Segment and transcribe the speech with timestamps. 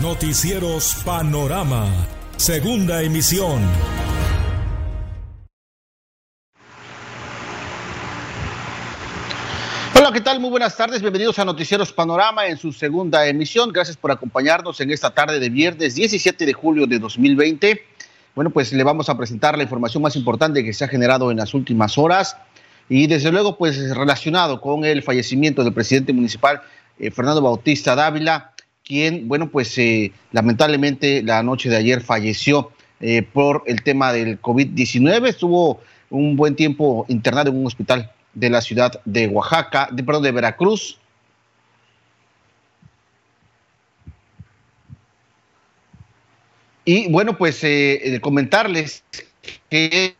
[0.00, 1.84] Noticieros Panorama,
[2.36, 3.60] segunda emisión.
[9.98, 10.38] Hola, ¿qué tal?
[10.38, 11.00] Muy buenas tardes.
[11.02, 13.72] Bienvenidos a Noticieros Panorama en su segunda emisión.
[13.72, 17.82] Gracias por acompañarnos en esta tarde de viernes 17 de julio de 2020.
[18.36, 21.38] Bueno, pues le vamos a presentar la información más importante que se ha generado en
[21.38, 22.36] las últimas horas
[22.88, 26.62] y desde luego pues relacionado con el fallecimiento del presidente municipal
[27.00, 28.54] eh, Fernando Bautista Dávila
[28.88, 34.40] quien, bueno, pues eh, lamentablemente la noche de ayer falleció eh, por el tema del
[34.40, 35.28] COVID-19.
[35.28, 40.22] Estuvo un buen tiempo internado en un hospital de la ciudad de Oaxaca, de, perdón,
[40.22, 40.98] de Veracruz.
[46.86, 49.04] Y bueno, pues eh, comentarles
[49.68, 50.16] que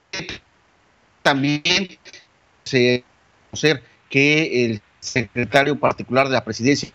[1.23, 1.62] también
[2.65, 3.02] se
[3.51, 6.91] conocer que el secretario particular de la presidencia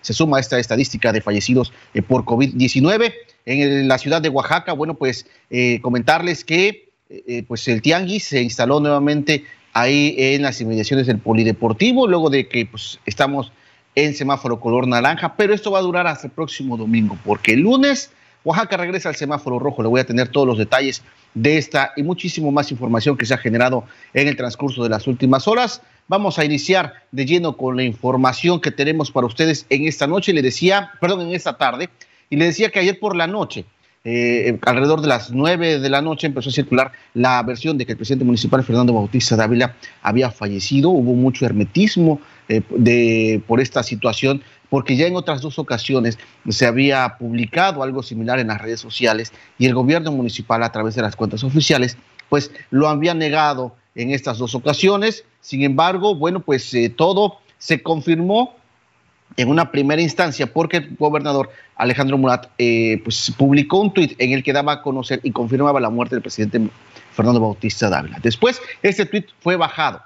[0.00, 3.12] se suma a esta estadística de fallecidos eh, por COVID-19.
[3.46, 8.42] En la ciudad de Oaxaca, bueno, pues eh, comentarles que eh, pues el Tianguis se
[8.42, 13.52] instaló nuevamente ahí en las inmediaciones del Polideportivo, luego de que pues estamos
[13.94, 17.60] en semáforo color naranja, pero esto va a durar hasta el próximo domingo, porque el
[17.60, 18.10] lunes
[18.44, 19.82] Oaxaca regresa al semáforo rojo.
[19.82, 23.34] Le voy a tener todos los detalles de esta y muchísimo más información que se
[23.34, 25.80] ha generado en el transcurso de las últimas horas.
[26.06, 30.34] Vamos a iniciar de lleno con la información que tenemos para ustedes en esta noche.
[30.34, 31.88] Le decía, perdón, en esta tarde,
[32.28, 33.64] y le decía que ayer por la noche,
[34.04, 37.92] eh, alrededor de las nueve de la noche, empezó a circular la versión de que
[37.92, 40.90] el presidente municipal Fernando Bautista Dávila había fallecido.
[40.90, 44.42] Hubo mucho hermetismo eh, de, por esta situación,
[44.74, 49.32] porque ya en otras dos ocasiones se había publicado algo similar en las redes sociales
[49.56, 51.96] y el gobierno municipal, a través de las cuentas oficiales,
[52.28, 55.24] pues lo había negado en estas dos ocasiones.
[55.40, 58.56] Sin embargo, bueno, pues eh, todo se confirmó
[59.36, 64.32] en una primera instancia porque el gobernador Alejandro Murat eh, pues, publicó un tuit en
[64.32, 66.60] el que daba a conocer y confirmaba la muerte del presidente
[67.12, 68.18] Fernando Bautista Dávila.
[68.20, 70.02] Después, este tuit fue bajado.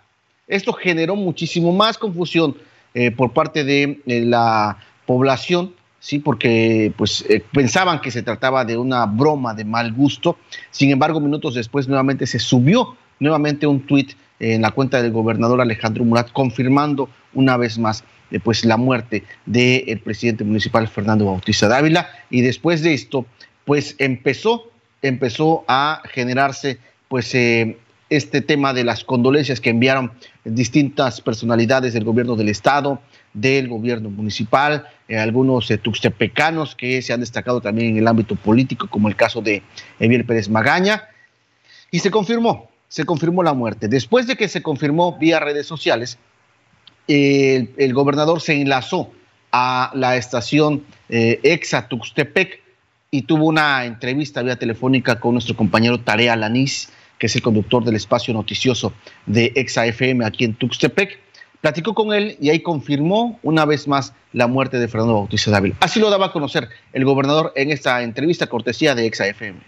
[0.47, 2.55] Esto generó muchísimo más confusión
[2.99, 4.77] eh, por parte de la
[5.07, 10.37] población, sí, porque pues pensaban que se trataba de una broma de mal gusto.
[10.71, 15.61] Sin embargo, minutos después nuevamente se subió nuevamente un tuit en la cuenta del gobernador
[15.61, 21.69] Alejandro Murat confirmando una vez más eh, pues la muerte del presidente municipal Fernando Bautista
[21.69, 23.27] Dávila y después de esto
[23.65, 24.71] pues empezó
[25.03, 26.79] empezó a generarse
[27.09, 27.79] pues eh,
[28.11, 30.13] este tema de las condolencias que enviaron
[30.45, 33.01] distintas personalidades del gobierno del estado,
[33.35, 38.89] del gobierno municipal, eh, algunos tuxtepecanos que se han destacado también en el ámbito político,
[38.89, 39.63] como el caso de
[40.01, 41.09] Eviel Pérez Magaña,
[41.91, 43.89] y se confirmó, se confirmó la muerte.
[43.89, 46.19] Después de que se confirmó vía redes sociales,
[47.07, 49.11] el, gobernador se enlazó
[49.51, 52.61] a la estación eh, Exa Tuxtepec
[53.11, 57.85] y tuvo una entrevista vía telefónica con nuestro compañero Tarea Lanís, que es el conductor
[57.85, 58.93] del espacio noticioso
[59.27, 61.19] de Exa FM aquí en Tuxtepec.
[61.61, 65.77] Platicó con él y ahí confirmó una vez más la muerte de Fernando Bautista Dávila.
[65.81, 69.59] Así lo daba a conocer el gobernador en esta entrevista cortesía de Exa FM.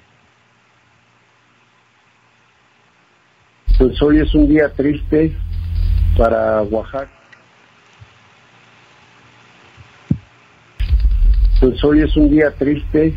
[3.78, 5.34] Pues hoy es un día triste
[6.16, 7.10] para Oaxaca.
[11.60, 13.14] Pues hoy es un día triste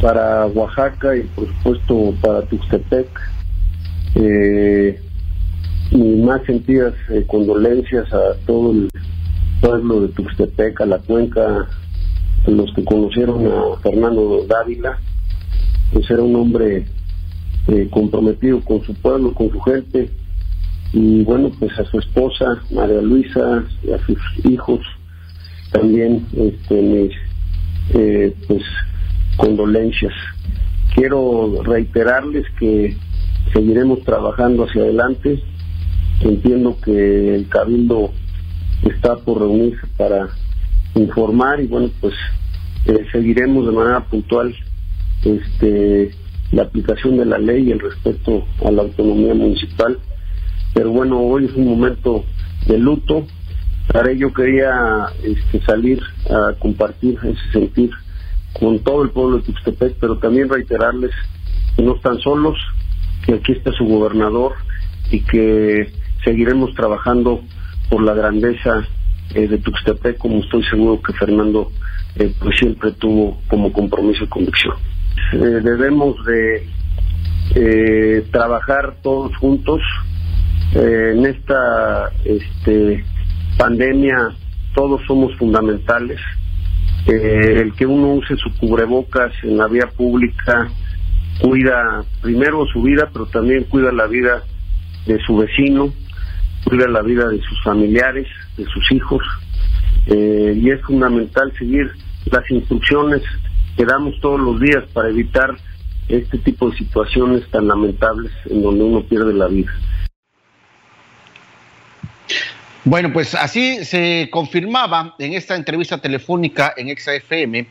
[0.00, 3.08] para Oaxaca y por supuesto para Tuxtepec.
[4.14, 5.00] Eh,
[5.92, 8.88] mis más sentidas eh, condolencias a todo el
[9.60, 11.68] pueblo de Tuxtepec, a la cuenca,
[12.46, 14.98] a los que conocieron a Fernando Dávila,
[15.92, 16.86] pues era un hombre
[17.68, 20.10] eh, comprometido con su pueblo, con su gente,
[20.92, 24.80] y bueno, pues a su esposa, María Luisa, y a sus hijos,
[25.70, 27.12] también este, mis
[27.94, 28.62] eh, pues
[29.36, 30.12] condolencias.
[30.94, 32.96] Quiero reiterarles que
[33.52, 35.42] seguiremos trabajando hacia adelante.
[36.20, 38.10] Entiendo que el Cabildo
[38.84, 40.28] está por reunirse para
[40.94, 42.14] informar y bueno, pues
[42.86, 44.54] eh, seguiremos de manera puntual
[45.24, 46.10] este
[46.52, 49.98] la aplicación de la ley y el respeto a la autonomía municipal.
[50.74, 52.24] Pero bueno, hoy es un momento
[52.66, 53.26] de luto.
[53.90, 56.00] Para ello quería este, salir
[56.30, 57.90] a compartir ese sentir
[58.52, 61.12] con todo el pueblo de Tuxtepec, pero también reiterarles
[61.74, 62.58] que no están solos,
[63.24, 64.52] que aquí está su gobernador
[65.10, 65.92] y que
[66.24, 67.40] seguiremos trabajando
[67.88, 68.86] por la grandeza
[69.34, 71.70] eh, de Tuxtepec, como estoy seguro que Fernando
[72.16, 74.74] eh, pues siempre tuvo como compromiso y convicción.
[75.32, 76.68] Eh, debemos de
[77.54, 79.80] eh, trabajar todos juntos
[80.74, 83.04] en esta este,
[83.58, 84.30] pandemia
[84.74, 86.18] todos somos fundamentales
[87.06, 90.70] el que uno use su cubrebocas en la vía pública
[91.40, 94.42] cuida primero su vida, pero también cuida la vida
[95.06, 95.92] de su vecino,
[96.64, 98.26] cuida la vida de sus familiares,
[98.56, 99.22] de sus hijos,
[100.06, 101.90] eh, y es fundamental seguir
[102.26, 103.22] las instrucciones
[103.76, 105.56] que damos todos los días para evitar
[106.08, 109.72] este tipo de situaciones tan lamentables en donde uno pierde la vida.
[112.84, 117.68] Bueno, pues así se confirmaba en esta entrevista telefónica en ExaFM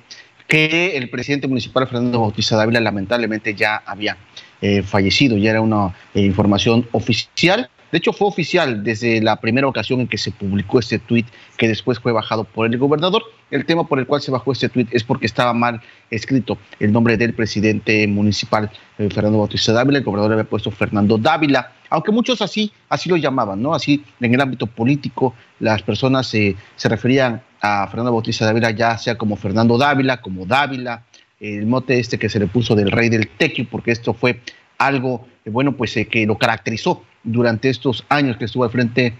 [0.52, 4.18] que el presidente municipal Fernando Bautista Dávila lamentablemente ya había
[4.62, 9.68] eh, fallecido, ya era una eh, información oficial de hecho, fue oficial desde la primera
[9.68, 11.28] ocasión en que se publicó este tuit
[11.58, 13.22] que después fue bajado por el gobernador.
[13.50, 16.94] El tema por el cual se bajó este tuit es porque estaba mal escrito el
[16.94, 19.98] nombre del presidente municipal, eh, Fernando Bautista Dávila.
[19.98, 23.74] El gobernador había puesto Fernando Dávila, aunque muchos así, así lo llamaban, ¿no?
[23.74, 26.56] Así en el ámbito político, las personas se
[26.86, 31.04] referían a Fernando Bautista Dávila ya sea como Fernando Dávila, como Dávila,
[31.40, 34.42] el mote este que se le puso del rey del tequio, porque esto fue
[34.78, 39.14] algo, eh, bueno, pues eh, que lo caracterizó durante estos años que estuvo al frente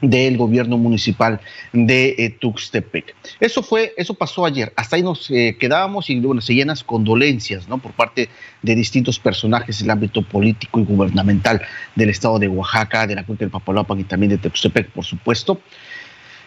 [0.00, 1.40] del gobierno municipal
[1.72, 3.14] de eh, Tuxtepec.
[3.40, 4.72] Eso fue, eso pasó ayer.
[4.76, 7.78] Hasta ahí nos quedábamos y bueno, se llenas condolencias, ¿no?
[7.78, 8.28] Por parte
[8.60, 11.62] de distintos personajes del ámbito político y gubernamental
[11.94, 15.60] del estado de Oaxaca, de la cuenca del Papaloapan y también de Tuxtepec, por supuesto.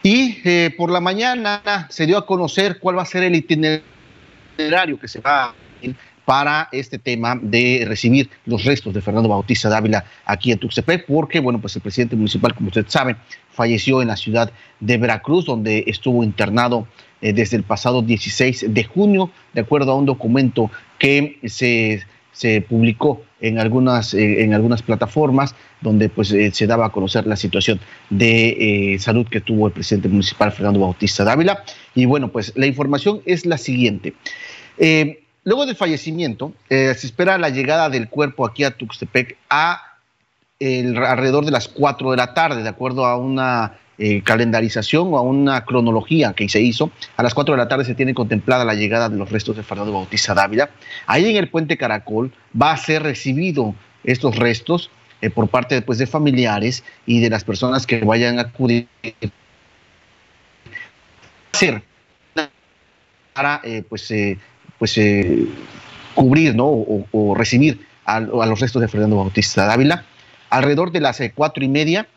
[0.04, 5.08] Y por la mañana se dio a conocer cuál va a ser el itinerario que
[5.08, 5.56] se va a
[6.28, 11.40] para este tema de recibir los restos de Fernando Bautista Dávila aquí en Tuxtepec, porque,
[11.40, 13.16] bueno, pues el presidente municipal, como usted sabe,
[13.50, 14.52] falleció en la ciudad
[14.82, 16.86] de Veracruz, donde estuvo internado
[17.22, 20.70] eh, desde el pasado 16 de junio, de acuerdo a un documento
[21.00, 22.04] que se,
[22.34, 27.28] se publicó en algunas, eh, en algunas plataformas donde pues eh, se daba a conocer
[27.28, 27.80] la situación
[28.10, 31.64] de salud que tuvo el presidente municipal Fernando Bautista Dávila.
[31.96, 34.14] Y bueno, pues la información es la siguiente.
[35.48, 39.82] Luego del fallecimiento, eh, se espera la llegada del cuerpo aquí a Tuxtepec a
[40.60, 45.22] alrededor de las 4 de la tarde, de acuerdo a una eh, calendarización o a
[45.22, 46.92] una cronología que se hizo.
[47.16, 49.64] A las 4 de la tarde se tiene contemplada la llegada de los restos de
[49.64, 50.70] Fernando Bautista Dávila.
[51.06, 54.90] Ahí en el puente Caracol va a ser recibido estos restos
[55.22, 58.88] eh, por parte pues, de familiares y de las personas que vayan a acudir
[63.34, 64.12] para pues
[64.78, 65.48] pues eh,
[66.14, 66.68] cubrir ¿no?
[66.68, 70.06] o, recibir a, los restos de Fernando Bautista Dávila.
[70.50, 72.08] Alrededor de las eh, cuatro y media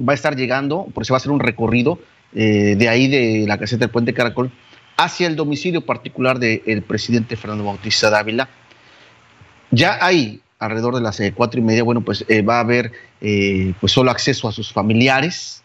[0.00, 1.98] va a estar llegando, porque se va a hacer un recorrido
[2.34, 4.50] eh, de ahí de la caseta del Puente Caracol
[4.96, 8.48] hacia el domicilio particular del presidente Fernando Bautista Dávila.
[9.70, 14.10] Ya ahí, alrededor de las cuatro y media, bueno, pues va a haber pues solo
[14.10, 15.62] acceso a sus familiares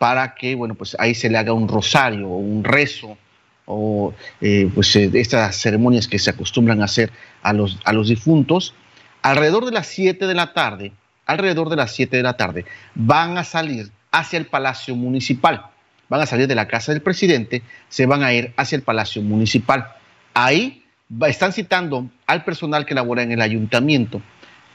[0.00, 3.18] para que, bueno, pues ahí se le haga un rosario o un rezo
[3.66, 7.12] o eh, pues eh, estas ceremonias que se acostumbran a hacer
[7.42, 8.74] a los, a los difuntos,
[9.20, 10.92] alrededor de las 7 de la tarde,
[11.30, 15.66] alrededor de las 7 de la tarde, van a salir hacia el Palacio Municipal.
[16.08, 19.22] Van a salir de la casa del presidente, se van a ir hacia el Palacio
[19.22, 19.86] Municipal.
[20.34, 20.84] Ahí
[21.26, 24.20] están citando al personal que labora en el ayuntamiento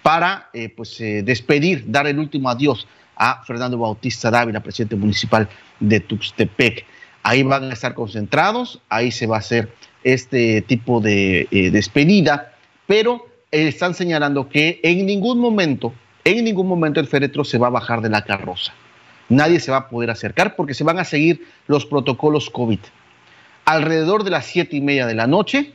[0.01, 5.49] para eh, pues, despedir, dar el último adiós a Fernando Bautista Dávila, presidente municipal
[5.79, 6.85] de Tuxtepec.
[7.23, 9.73] Ahí van a estar concentrados, ahí se va a hacer
[10.03, 12.53] este tipo de eh, despedida,
[12.85, 15.93] pero están señalando que en ningún momento,
[16.25, 18.73] en ningún momento el féretro se va a bajar de la carroza.
[19.29, 22.79] Nadie se va a poder acercar porque se van a seguir los protocolos COVID.
[23.65, 25.73] Alrededor de las siete y media de la noche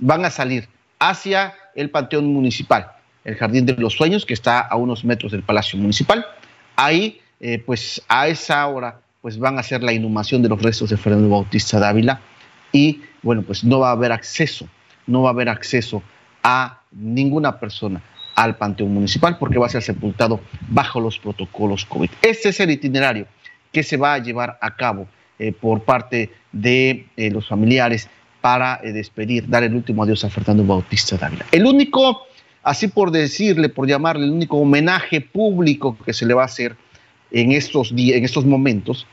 [0.00, 0.68] van a salir
[0.98, 2.92] hacia el Panteón Municipal,
[3.24, 6.24] el Jardín de los Sueños, que está a unos metros del Palacio Municipal.
[6.76, 10.90] Ahí, eh, pues a esa hora pues van a hacer la inhumación de los restos
[10.90, 12.20] de Fernando Bautista Dávila
[12.72, 14.68] y bueno, pues no va a haber acceso,
[15.06, 16.02] no va a haber acceso
[16.42, 18.00] a ninguna persona
[18.38, 22.08] al Panteón Municipal porque va a ser sepultado bajo los protocolos COVID.
[22.22, 23.26] Este es el itinerario
[23.72, 25.08] que se va a llevar a cabo
[25.40, 28.08] eh, por parte de eh, los familiares
[28.40, 31.46] para eh, despedir, dar el último adiós a Fernando Bautista Dávila.
[31.50, 32.28] El único,
[32.62, 36.76] así por decirle, por llamarle, el único homenaje público que se le va a hacer
[37.32, 39.04] en estos, en estos momentos,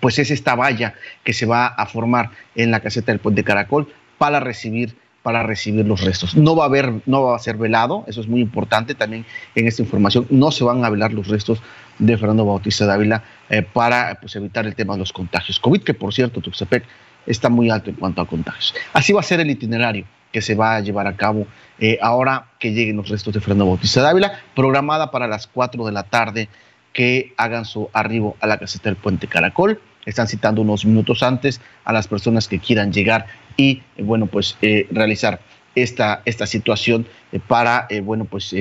[0.00, 0.94] pues es esta valla
[1.24, 3.86] que se va a formar en la caseta del puente Caracol
[4.16, 4.96] para recibir
[5.26, 6.36] para recibir los restos.
[6.36, 9.66] No va a haber, no va a ser velado, eso es muy importante también en
[9.66, 10.24] esta información.
[10.30, 11.60] No se van a velar los restos
[11.98, 15.58] de Fernando Bautista Dávila eh, para pues, evitar el tema de los contagios.
[15.58, 16.84] COVID, que por cierto, Tuxtepec
[17.26, 18.72] está muy alto en cuanto a contagios.
[18.92, 21.48] Así va a ser el itinerario que se va a llevar a cabo
[21.80, 25.90] eh, ahora que lleguen los restos de Fernando Bautista Dávila, programada para las 4 de
[25.90, 26.48] la tarde
[26.92, 29.80] que hagan su arribo a la caseta del Puente Caracol.
[30.06, 34.56] Están citando unos minutos antes a las personas que quieran llegar y, eh, bueno, pues
[34.62, 35.40] eh, realizar
[35.74, 38.54] esta, esta situación eh, para, bueno, pues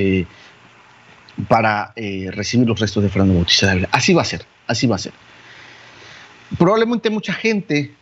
[1.47, 3.89] para recibir los restos de Fernando Bautista Dávila.
[3.91, 5.13] Así va a ser, así va a ser.
[6.57, 7.93] Probablemente mucha gente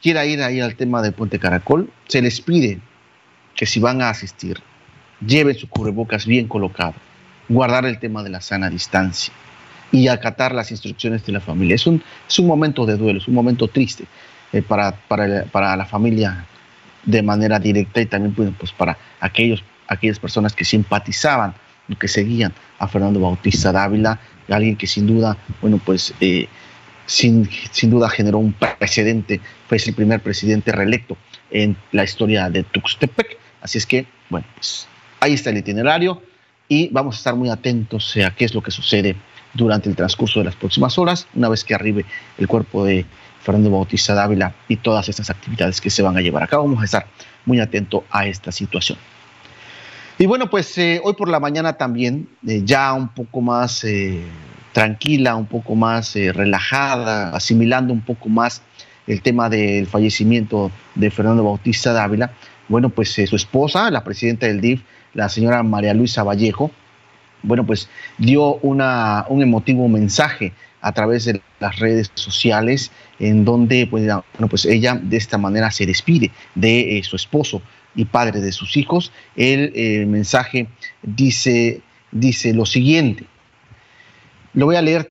[0.00, 2.80] quiera ir ahí al tema del puente Caracol, se les pide
[3.54, 4.58] que si van a asistir,
[5.26, 6.94] lleven su cubrebocas bien colocado,
[7.48, 9.32] guardar el tema de la sana distancia
[9.90, 11.74] y acatar las instrucciones de la familia.
[11.74, 14.04] Es un, es un momento de duelo, es un momento triste
[14.52, 16.46] eh, para, para, la familia
[17.04, 21.54] de manera directa y también pues, para aquellos, aquellas personas que simpatizaban,
[21.98, 26.48] que seguían a Fernando Bautista Dávila, alguien que sin duda, bueno, pues eh,
[27.06, 31.16] sin, sin duda generó un precedente, fue el primer presidente reelecto
[31.50, 33.38] en la historia de Tuxtepec.
[33.62, 34.86] Así es que, bueno, pues
[35.20, 36.22] ahí está el itinerario
[36.68, 39.16] y vamos a estar muy atentos a qué es lo que sucede
[39.54, 42.04] durante el transcurso de las próximas horas, una vez que arribe
[42.38, 43.06] el cuerpo de
[43.40, 46.64] Fernando Bautista Dávila y todas estas actividades que se van a llevar a cabo.
[46.64, 47.06] Vamos a estar
[47.46, 48.98] muy atentos a esta situación.
[50.18, 54.20] Y bueno, pues eh, hoy por la mañana también, eh, ya un poco más eh,
[54.72, 58.62] tranquila, un poco más relajada, asimilando un poco más
[59.06, 62.32] el tema del fallecimiento de Fernando Bautista Dávila,
[62.68, 64.82] bueno, pues su esposa, la presidenta del DIF,
[65.14, 66.70] la señora María Luisa Vallejo,
[67.42, 73.86] bueno, pues dio una, un emotivo mensaje a través de las redes sociales en donde
[73.86, 77.62] pues, bueno, pues ella de esta manera se despide de eh, su esposo
[77.94, 79.12] y padre de sus hijos.
[79.36, 80.68] El eh, mensaje
[81.02, 83.26] dice, dice lo siguiente.
[84.54, 85.08] Lo voy a leer.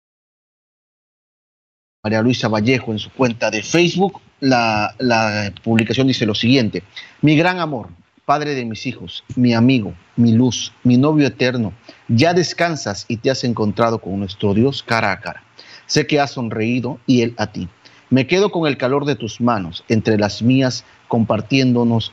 [2.03, 4.21] María Luisa Vallejo en su cuenta de Facebook.
[4.39, 6.83] La, la publicación dice lo siguiente.
[7.21, 7.89] Mi gran amor,
[8.27, 11.71] padre de mis hijos, mi amigo, mi luz, mi novio eterno,
[12.09, 15.43] ya descansas y te has encontrado con nuestro Dios cara a cara.
[15.85, 17.69] Sé que has sonreído y Él a ti.
[18.09, 22.11] Me quedo con el calor de tus manos entre las mías, compartiéndonos,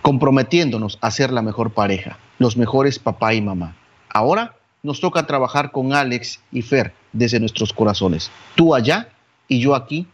[0.00, 3.74] comprometiéndonos a ser la mejor pareja, los mejores papá y mamá.
[4.10, 4.54] Ahora
[4.84, 8.30] nos toca trabajar con Alex y Fer desde nuestros corazones.
[8.54, 9.08] Tú allá
[9.48, 10.06] y yo aquí,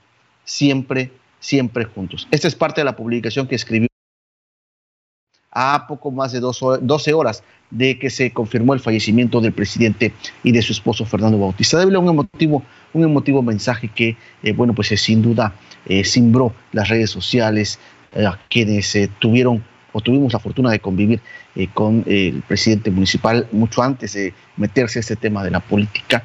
[0.45, 2.27] siempre, siempre juntos.
[2.31, 3.88] Esta es parte de la publicación que escribió
[5.51, 10.13] a poco más de 12 horas de que se confirmó el fallecimiento del presidente
[10.43, 11.79] y de su esposo Fernando Bautista.
[11.79, 12.63] Debe un emotivo,
[12.95, 15.55] un emotivo mensaje que, eh, bueno, pues sin duda
[15.87, 16.03] eh,
[16.73, 17.79] las redes sociales,
[18.13, 19.63] eh, a quienes tuvieron
[19.93, 21.21] o tuvimos la fortuna de convivir
[21.75, 26.23] con el presidente municipal mucho antes de meterse a este tema de la política.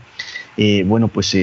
[0.85, 1.35] bueno, pues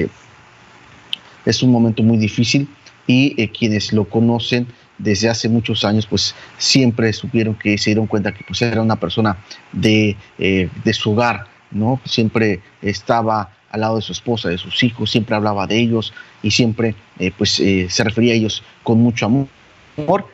[1.45, 2.69] es un momento muy difícil
[3.07, 4.67] y quienes lo conocen
[5.01, 8.97] desde hace muchos años, pues siempre supieron que se dieron cuenta que pues era una
[8.97, 9.37] persona
[9.71, 11.99] de, eh, de su hogar, ¿no?
[12.05, 16.51] Siempre estaba al lado de su esposa, de sus hijos, siempre hablaba de ellos y
[16.51, 19.47] siempre eh, pues eh, se refería a ellos con mucho amor.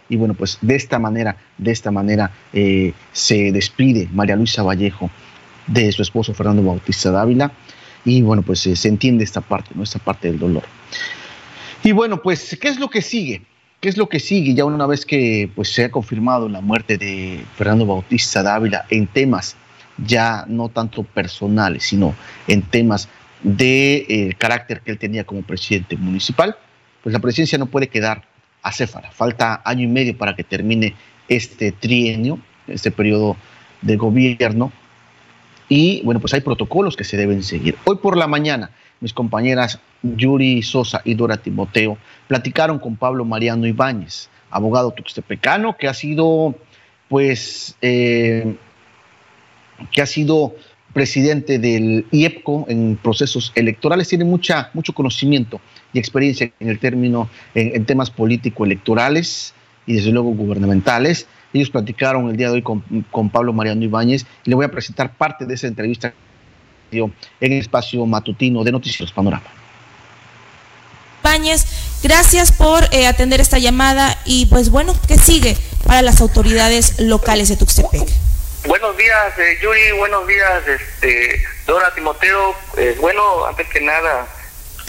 [0.07, 2.31] Y bueno, pues de esta manera, de esta manera
[3.11, 5.09] se despide María Luisa Vallejo
[5.65, 7.51] de su esposo Fernando Bautista Dávila
[8.05, 9.83] y bueno, pues se entiende esta parte, ¿no?
[9.83, 10.63] Esta parte del dolor.
[11.83, 13.41] Y bueno, pues, ¿qué es lo que sigue?
[13.79, 16.97] ¿Qué es lo que sigue ya una vez que pues, se ha confirmado la muerte
[16.97, 19.55] de Fernando Bautista Dávila en temas
[20.03, 22.15] ya no tanto personales, sino
[22.47, 23.07] en temas
[23.43, 26.55] de eh, carácter que él tenía como presidente municipal?
[27.03, 28.23] Pues la presidencia no puede quedar
[28.63, 29.11] acéfala.
[29.11, 30.95] Falta año y medio para que termine
[31.27, 33.37] este trienio, este periodo
[33.83, 34.71] de gobierno.
[35.69, 37.77] Y bueno, pues hay protocolos que se deben seguir.
[37.83, 43.65] Hoy por la mañana, mis compañeras Yuri Sosa y Dora Timoteo platicaron con Pablo Mariano
[43.65, 46.55] Ibáñez, abogado tuxtepecano que ha sido,
[47.09, 48.55] pues, eh,
[49.91, 50.55] que ha sido
[50.93, 55.61] presidente del IEPCO en procesos electorales, tiene mucha, mucho conocimiento
[55.93, 59.53] y experiencia en el término, en, temas político-electorales
[59.85, 61.27] y desde luego gubernamentales.
[61.53, 64.71] Ellos platicaron el día de hoy con, con Pablo Mariano Ibáñez y le voy a
[64.71, 66.13] presentar parte de esa entrevista
[66.91, 69.45] en el espacio matutino de Noticias Panorama.
[72.03, 77.49] Gracias por eh, atender esta llamada y pues bueno, ¿qué sigue para las autoridades locales
[77.49, 78.07] de Tuxtepec?
[78.67, 82.55] Buenos días, eh, Yuri, buenos días, este, Dora Timoteo.
[82.77, 84.27] Eh, bueno, antes que nada,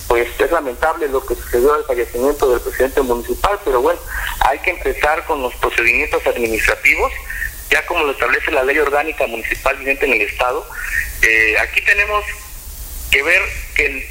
[0.06, 4.00] pues es lamentable lo que sucedió al fallecimiento del presidente municipal, pero bueno,
[4.40, 7.10] hay que empezar con los procedimientos administrativos,
[7.70, 10.66] ya como lo establece la ley orgánica municipal vigente en el Estado.
[11.62, 12.24] aquí tenemos
[13.10, 13.42] que ver
[13.74, 14.06] que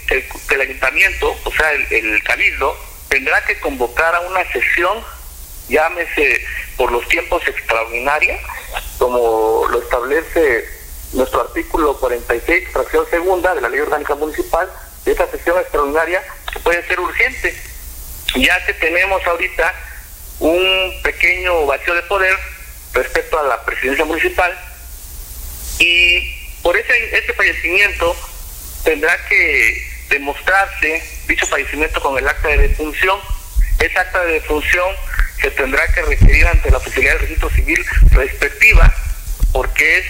[0.49, 2.75] el, ayuntamiento, o sea, el, cabildo,
[3.09, 5.03] tendrá que convocar a una sesión,
[5.69, 8.39] llámese por los tiempos extraordinarios,
[8.97, 10.65] como lo establece
[11.13, 14.69] nuestro artículo 46, fracción segunda de la Ley Orgánica Municipal,
[15.05, 16.21] de esa sesión extraordinaria
[16.63, 17.55] puede ser urgente,
[18.35, 19.73] ya que tenemos ahorita
[20.39, 22.37] un pequeño vacío de poder
[22.93, 24.57] respecto a la presidencia municipal
[25.79, 28.15] y por ese, ese fallecimiento
[28.84, 33.19] tendrá que demostrarse dicho fallecimiento con el acta de defunción.
[33.79, 34.88] Esa acta de defunción
[35.41, 38.93] se tendrá que requerir ante la oficialidad del registro civil respectiva
[39.51, 40.05] porque es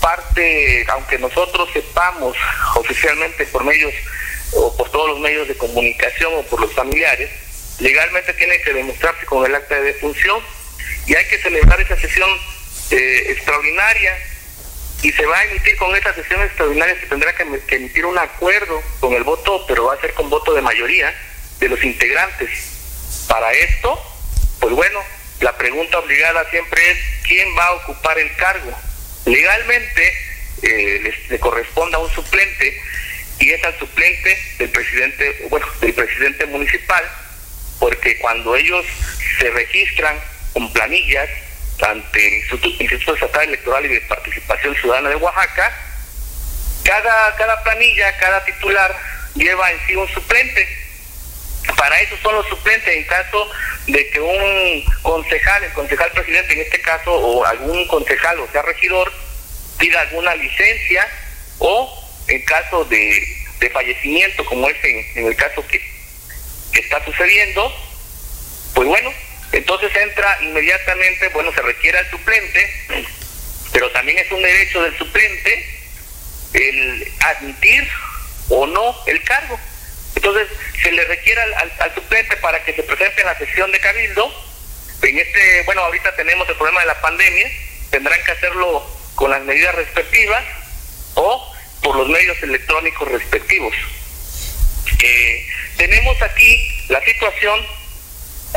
[0.00, 2.36] parte, aunque nosotros sepamos
[2.76, 3.92] oficialmente por medios
[4.52, 7.30] o por todos los medios de comunicación o por los familiares,
[7.80, 10.40] legalmente tiene que demostrarse con el acta de defunción
[11.06, 12.28] y hay que celebrar esa sesión
[12.90, 14.16] eh, extraordinaria
[15.02, 17.44] y se va a emitir con esa sesión extraordinaria, se tendrá que,
[17.76, 21.14] emitir un acuerdo con el voto, pero va a ser con voto de mayoría
[21.60, 23.26] de los integrantes.
[23.28, 24.00] Para esto,
[24.60, 25.00] pues bueno,
[25.40, 28.76] la pregunta obligada siempre es, ¿quién va a ocupar el cargo?
[29.24, 30.12] Legalmente
[30.62, 32.80] eh, le corresponde a un suplente
[33.38, 37.04] y es al suplente del presidente, bueno, del presidente municipal,
[37.78, 38.84] porque cuando ellos
[39.38, 40.18] se registran
[40.52, 41.28] con planillas
[41.82, 45.72] ante el Instituto, Estatal Electoral y de Participación Ciudadana de Oaxaca,
[46.84, 48.94] cada, cada planilla, cada titular
[49.34, 50.68] lleva en sí un suplente.
[51.76, 53.50] Para eso son los suplentes en caso
[53.86, 58.62] de que un concejal, el concejal presidente en este caso, o algún concejal o sea
[58.62, 59.12] regidor,
[59.78, 61.06] pida alguna licencia
[61.58, 63.22] o en caso de,
[63.60, 65.80] de fallecimiento, como es en, el caso que,
[66.72, 67.72] que está sucediendo,
[68.74, 69.12] pues bueno,
[69.52, 73.06] entonces entra inmediatamente, bueno, se requiere al suplente,
[73.72, 75.78] pero también es un derecho del suplente
[76.54, 77.88] el admitir
[78.48, 79.58] o no el cargo.
[80.16, 80.48] Entonces
[80.82, 84.32] se le requiere al, suplente para que se presente en la sesión de cabildo.
[85.02, 87.50] En este, bueno, ahorita tenemos el problema de la pandemia,
[87.90, 90.42] tendrán que hacerlo con las medidas respectivas
[91.14, 93.74] o por los medios electrónicos respectivos.
[95.02, 97.64] Eh, tenemos aquí la situación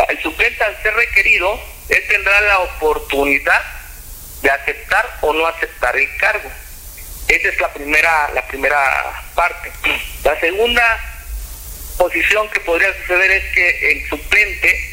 [0.10, 3.62] el suplente al ser requerido, él tendrá la oportunidad
[4.42, 6.50] de aceptar o no aceptar el cargo.
[7.28, 9.72] Esa es la primera, la primera parte.
[10.24, 11.00] La segunda
[11.98, 14.92] posición que podría suceder es que el suplente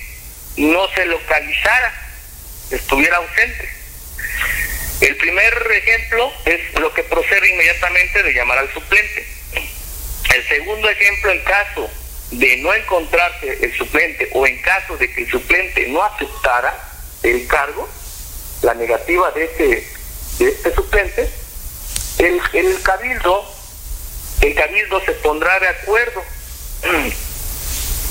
[0.57, 1.93] no se localizara,
[2.71, 3.69] estuviera ausente.
[5.01, 9.27] El primer ejemplo es lo que procede inmediatamente de llamar al suplente.
[10.35, 11.91] El segundo ejemplo, en caso
[12.31, 16.75] de no encontrarse el suplente o en caso de que el suplente no aceptara
[17.23, 17.89] el cargo,
[18.63, 19.89] la negativa de este,
[20.39, 21.31] de este suplente,
[22.19, 23.45] el, el cabildo,
[24.41, 26.23] el cabildo se pondrá de acuerdo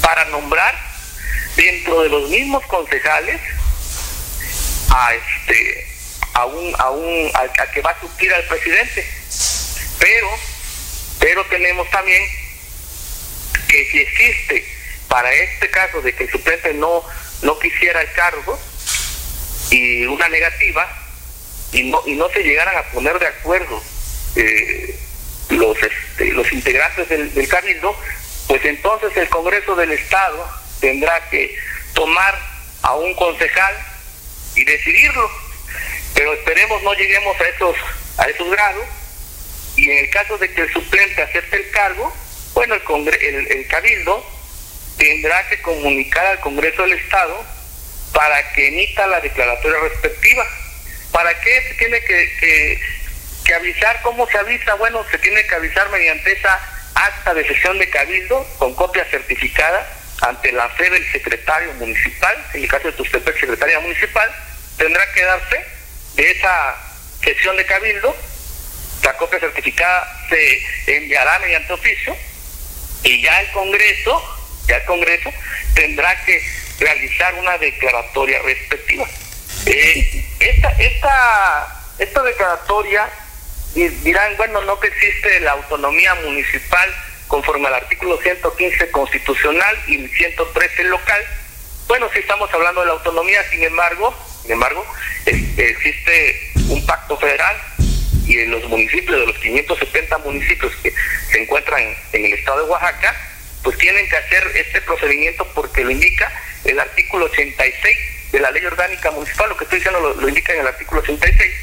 [0.01, 0.75] para nombrar
[1.55, 3.39] dentro de los mismos concejales
[4.89, 5.87] a este
[6.33, 9.05] a un a un a que va a suplir al presidente.
[9.99, 10.29] Pero
[11.19, 12.21] pero tenemos también
[13.67, 14.65] que si existe
[15.07, 17.03] para este caso de que el suplente no,
[17.41, 18.59] no quisiera el cargo
[19.71, 20.87] y una negativa
[21.71, 23.81] y no, y no se llegaran a poner de acuerdo
[24.35, 24.99] eh,
[25.49, 27.95] los, este, los integrantes del, del cabildo,
[28.47, 30.47] pues entonces el Congreso del Estado
[30.79, 31.57] tendrá que
[31.93, 32.35] tomar
[32.83, 33.75] a un concejal
[34.55, 35.29] y decidirlo.
[36.13, 37.75] Pero esperemos no lleguemos a esos,
[38.17, 38.85] a esos grados
[39.75, 42.11] y en el caso de que el suplente acepte el cargo,
[42.57, 44.25] bueno, el, el, Cabildo
[44.97, 47.45] tendrá que comunicar al Congreso del Estado
[48.11, 50.43] para que emita la declaratoria respectiva.
[51.11, 52.81] ¿Para qué se tiene que,
[53.45, 54.01] que, avisar?
[54.01, 54.73] ¿Cómo se avisa?
[54.73, 56.59] Bueno, se tiene que avisar mediante esa
[56.95, 59.87] acta de sesión de Cabildo con copia certificada
[60.23, 64.31] ante la fe del secretario municipal, en el caso de Tustepec, secretaria municipal,
[64.79, 65.63] tendrá que darse
[66.15, 66.75] de esa
[67.23, 68.17] sesión de Cabildo,
[69.03, 72.17] la copia certificada se enviará mediante oficio
[73.03, 74.21] y ya el Congreso,
[74.67, 75.31] ya el Congreso
[75.73, 76.41] tendrá que
[76.79, 79.07] realizar una declaratoria respectiva.
[79.65, 83.09] Eh, esta, esta, esta declaratoria
[84.03, 86.89] dirán, bueno, no que existe la autonomía municipal
[87.27, 91.23] conforme al artículo 115 constitucional y el 113 local.
[91.87, 94.85] Bueno, si estamos hablando de la autonomía, sin embargo, sin embargo,
[95.25, 97.55] existe un pacto federal
[98.27, 100.93] y en los municipios, de los 570 municipios que
[101.31, 103.15] se encuentran en el estado de Oaxaca,
[103.63, 106.31] pues tienen que hacer este procedimiento porque lo indica
[106.65, 107.97] el artículo 86
[108.31, 111.53] de la ley orgánica municipal, lo que estoy diciendo lo, indica en el artículo 86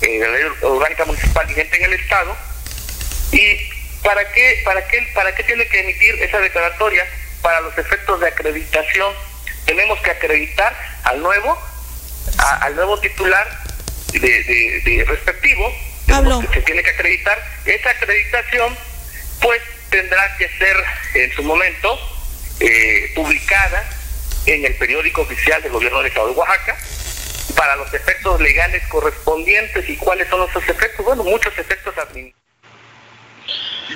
[0.00, 2.36] de la ley orgánica municipal vigente en el estado.
[3.32, 3.70] ¿Y
[4.04, 7.04] para qué, para qué, para qué tiene que emitir esa declaratoria?
[7.42, 9.12] Para los efectos de acreditación,
[9.66, 11.58] tenemos que acreditar al nuevo,
[12.60, 13.46] al nuevo titular
[14.12, 15.72] de, de, de respectivo
[16.08, 16.42] Pablo.
[16.52, 17.38] se tiene que acreditar.
[17.64, 18.76] Esa acreditación,
[19.40, 20.76] pues, tendrá que ser
[21.14, 21.98] en su momento
[22.60, 23.84] eh, publicada
[24.46, 26.76] en el periódico oficial del gobierno del Estado de Oaxaca
[27.56, 29.88] para los efectos legales correspondientes.
[29.88, 31.04] ¿Y cuáles son esos efectos?
[31.04, 32.38] Bueno, muchos efectos administrativos.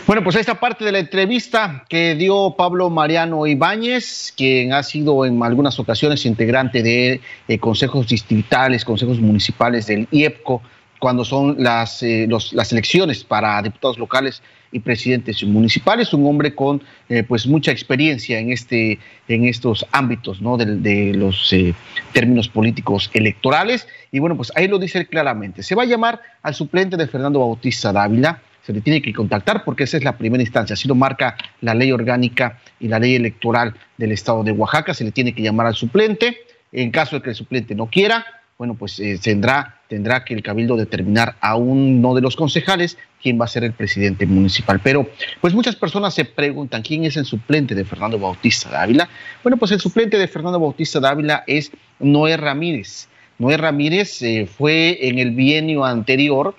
[0.06, 5.26] Bueno, pues esta parte de la entrevista que dio Pablo Mariano Ibáñez, quien ha sido
[5.26, 10.62] en algunas ocasiones integrante de eh, consejos distritales, consejos municipales del IEPCO,
[11.02, 16.80] cuando son las, eh, las elecciones para diputados locales y presidentes municipales, un hombre con
[17.08, 20.56] eh, pues mucha experiencia en este en estos ámbitos ¿no?
[20.56, 21.74] de, los eh,
[22.12, 23.88] términos políticos electorales.
[24.12, 25.64] Y bueno pues ahí lo dice claramente.
[25.64, 28.40] Se va a llamar al suplente de Fernando Bautista Dávila.
[28.64, 30.74] Se le tiene que contactar porque esa es la primera instancia.
[30.74, 34.94] Así lo marca la ley orgánica y la ley electoral del estado de Oaxaca.
[34.94, 36.36] Se le tiene que llamar al suplente.
[36.70, 38.24] En caso de que el suplente no quiera
[38.58, 43.40] bueno, pues eh, tendrá, tendrá que el cabildo determinar a uno de los concejales quién
[43.40, 44.80] va a ser el presidente municipal.
[44.82, 45.08] Pero,
[45.40, 49.08] pues muchas personas se preguntan quién es el suplente de Fernando Bautista Dávila.
[49.42, 53.08] Bueno, pues el suplente de Fernando Bautista Dávila es Noé Ramírez.
[53.38, 56.54] Noé Ramírez eh, fue en el bienio anterior,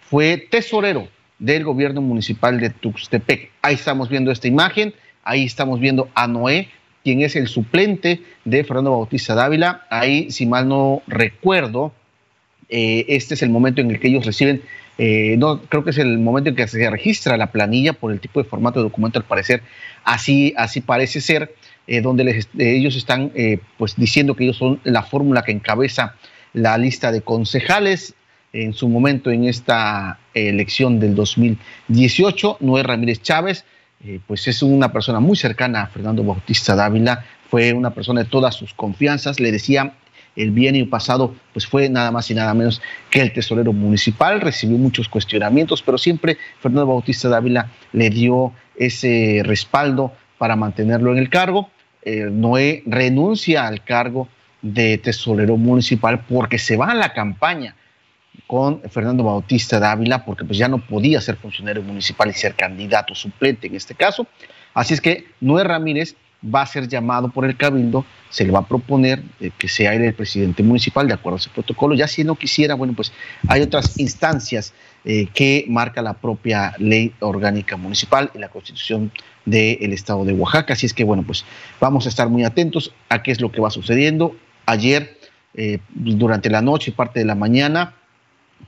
[0.00, 3.50] fue tesorero del gobierno municipal de Tuxtepec.
[3.62, 6.70] Ahí estamos viendo esta imagen, ahí estamos viendo a Noé
[7.06, 9.86] quien es el suplente de Fernando Bautista Dávila.
[9.90, 11.92] Ahí, si mal no recuerdo,
[12.68, 14.60] eh, este es el momento en el que ellos reciben,
[14.98, 18.18] eh, no, creo que es el momento en que se registra la planilla por el
[18.18, 19.62] tipo de formato de documento, al parecer,
[20.02, 21.54] así, así parece ser,
[21.86, 23.30] eh, donde ellos están
[23.78, 26.16] pues diciendo que ellos son la fórmula que encabeza
[26.54, 28.14] la lista de concejales
[28.52, 33.64] en su momento en esta elección del 2018, Noé Ramírez Chávez,
[34.06, 38.28] eh, pues es una persona muy cercana a Fernando Bautista Dávila, fue una persona de
[38.28, 39.94] todas sus confianzas, le decía
[40.36, 44.78] el bienio pasado, pues fue nada más y nada menos que el tesorero municipal, recibió
[44.78, 51.28] muchos cuestionamientos, pero siempre Fernando Bautista Dávila le dio ese respaldo para mantenerlo en el
[51.28, 51.70] cargo.
[52.02, 54.28] Eh, Noé renuncia al cargo
[54.62, 57.74] de tesorero municipal porque se va a la campaña
[58.46, 63.14] con Fernando Bautista Dávila, porque pues ya no podía ser funcionario municipal y ser candidato
[63.14, 64.26] suplente en este caso.
[64.74, 68.60] Así es que Noé Ramírez va a ser llamado por el Cabildo, se le va
[68.60, 71.94] a proponer eh, que sea él el presidente municipal de acuerdo a ese protocolo.
[71.94, 73.12] Ya si no quisiera, bueno, pues
[73.48, 74.72] hay otras instancias
[75.04, 79.10] eh, que marca la propia ley orgánica municipal y la constitución
[79.44, 80.74] del estado de Oaxaca.
[80.74, 81.44] Así es que, bueno, pues
[81.80, 84.36] vamos a estar muy atentos a qué es lo que va sucediendo.
[84.66, 85.18] Ayer,
[85.54, 87.94] eh, durante la noche y parte de la mañana,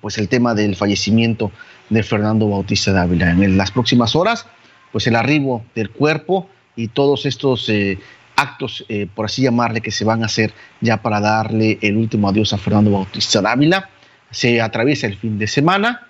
[0.01, 1.51] pues el tema del fallecimiento
[1.91, 3.31] de Fernando Bautista Dávila.
[3.31, 4.47] En las próximas horas,
[4.93, 7.99] pues el arribo del cuerpo y todos estos eh,
[8.37, 12.29] actos, eh, por así llamarle, que se van a hacer ya para darle el último
[12.29, 13.91] adiós a Fernando Bautista Dávila.
[14.31, 16.07] Se atraviesa el fin de semana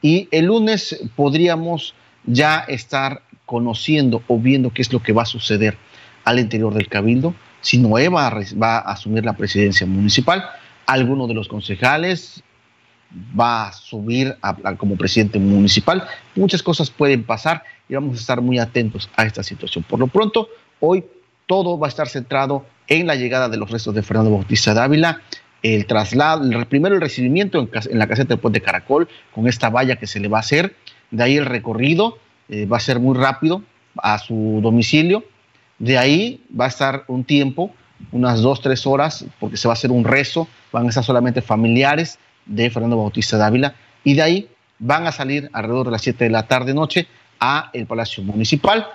[0.00, 5.26] y el lunes podríamos ya estar conociendo o viendo qué es lo que va a
[5.26, 5.76] suceder
[6.24, 7.34] al interior del cabildo.
[7.60, 10.44] Si Noé va a asumir la presidencia municipal,
[10.86, 12.42] algunos de los concejales,
[13.38, 14.36] va a subir
[14.78, 16.06] como presidente municipal.
[16.34, 19.84] Muchas cosas pueden pasar y vamos a estar muy atentos a esta situación.
[19.84, 20.48] Por lo pronto,
[20.80, 21.04] hoy
[21.46, 25.20] todo va a estar centrado en la llegada de los restos de Fernando Bautista Dávila,
[25.62, 29.96] el traslado, el, primero el recibimiento en, la caseta del puente Caracol con esta valla
[29.96, 30.74] que se le va a hacer,
[31.10, 33.62] de ahí el recorrido eh, va a ser muy rápido
[33.96, 35.24] a su domicilio,
[35.78, 37.72] de ahí va a estar un tiempo,
[38.10, 41.42] unas dos, tres horas, porque se va a hacer un rezo, van a estar solamente
[41.42, 43.74] familiares, de Fernando Bautista Dávila
[44.04, 47.06] y de ahí van a salir alrededor de las 7 de la tarde noche
[47.40, 48.86] a el Palacio Municipal.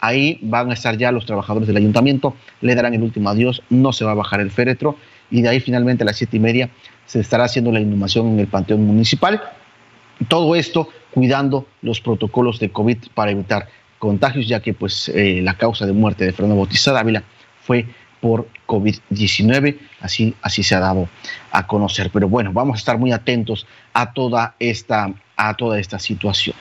[0.00, 3.92] Ahí van a estar ya los trabajadores del ayuntamiento, le darán el último adiós, no
[3.92, 4.96] se va a bajar el féretro
[5.30, 6.70] y de ahí finalmente a las siete y media
[7.06, 9.40] se estará haciendo la inhumación en el Panteón Municipal.
[10.28, 15.54] Todo esto cuidando los protocolos de COVID para evitar contagios, ya que pues eh, la
[15.54, 17.22] causa de muerte de Fernando Bautista Dávila
[17.62, 17.86] fue
[18.20, 19.78] por COVID-19.
[20.00, 21.08] Así, así se ha dado
[21.50, 22.10] a conocer.
[22.12, 26.56] Pero bueno, vamos a estar muy atentos a toda esta, a toda esta situación.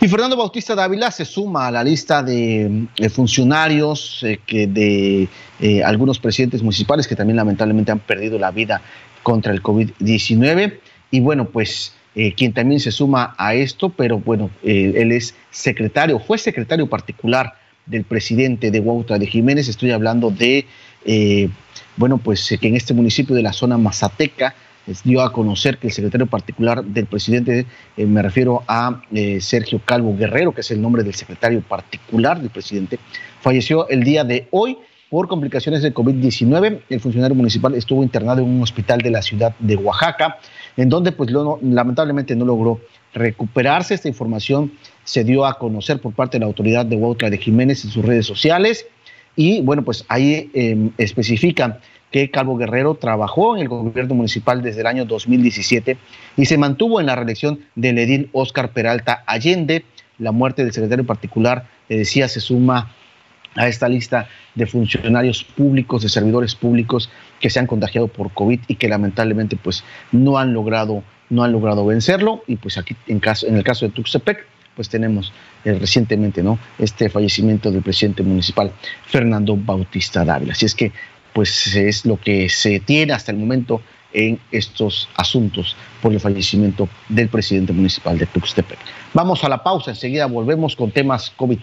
[0.00, 5.82] Y Fernando Bautista Dávila se suma a la lista de, funcionarios eh, que de eh,
[5.82, 8.82] algunos presidentes municipales que también lamentablemente han perdido la vida
[9.22, 10.80] contra el COVID-19.
[11.10, 16.18] Y bueno, pues eh, quien también se suma a esto, pero bueno, él es secretario,
[16.18, 17.54] fue secretario particular
[17.86, 20.66] del presidente de Huautla de Jiménez, estoy hablando de,
[21.04, 21.48] eh,
[21.96, 24.54] bueno, pues eh, que en este municipio de la zona Mazateca
[25.02, 29.02] dio a conocer que el secretario particular del presidente, eh, me refiero a
[29.40, 33.00] Sergio Calvo Guerrero, que es el nombre del secretario particular del presidente,
[33.40, 34.78] falleció el día de hoy
[35.10, 36.82] por complicaciones de COVID-19.
[36.88, 40.38] El funcionario municipal estuvo internado en un hospital de la ciudad de Oaxaca,
[40.76, 42.80] en donde pues lamentablemente no logró
[43.12, 43.94] recuperarse.
[43.94, 44.72] Esta información
[45.06, 48.04] se dio a conocer por parte de la autoridad de Huautla de Jiménez en sus
[48.04, 48.86] redes sociales.
[49.36, 51.78] Y bueno, pues ahí eh, especifican
[52.10, 55.96] que Calvo Guerrero trabajó en el gobierno municipal desde el año 2017
[56.36, 59.84] y se mantuvo en la reelección del edil Óscar Peralta Allende.
[60.18, 62.92] La muerte del secretario particular, le decía, se suma
[63.54, 68.60] a esta lista de funcionarios públicos, de servidores públicos que se han contagiado por COVID
[68.66, 72.42] y que lamentablemente pues no han logrado, no han logrado vencerlo.
[72.46, 75.32] Y pues aquí en, caso, en el caso de Tuxtepec, pues tenemos
[75.64, 76.58] eh, recientemente ¿no?
[76.78, 78.70] este fallecimiento del presidente municipal
[79.06, 80.52] Fernando Bautista Dávila.
[80.52, 80.92] Así es que
[81.32, 83.80] pues es lo que se tiene hasta el momento
[84.12, 88.78] en estos asuntos por el fallecimiento del presidente municipal de Tuxtepec.
[89.12, 91.58] Vamos a la pausa, enseguida volvemos con temas COVID.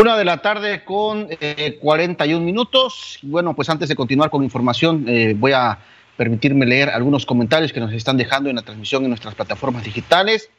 [0.00, 1.28] Una de la tarde con
[1.80, 3.18] 41 eh, minutos.
[3.22, 5.78] Bueno, pues antes de continuar con información, eh, voy a
[6.18, 10.50] permitirme leer algunos comentarios que nos están dejando en la transmisión en nuestras plataformas digitales.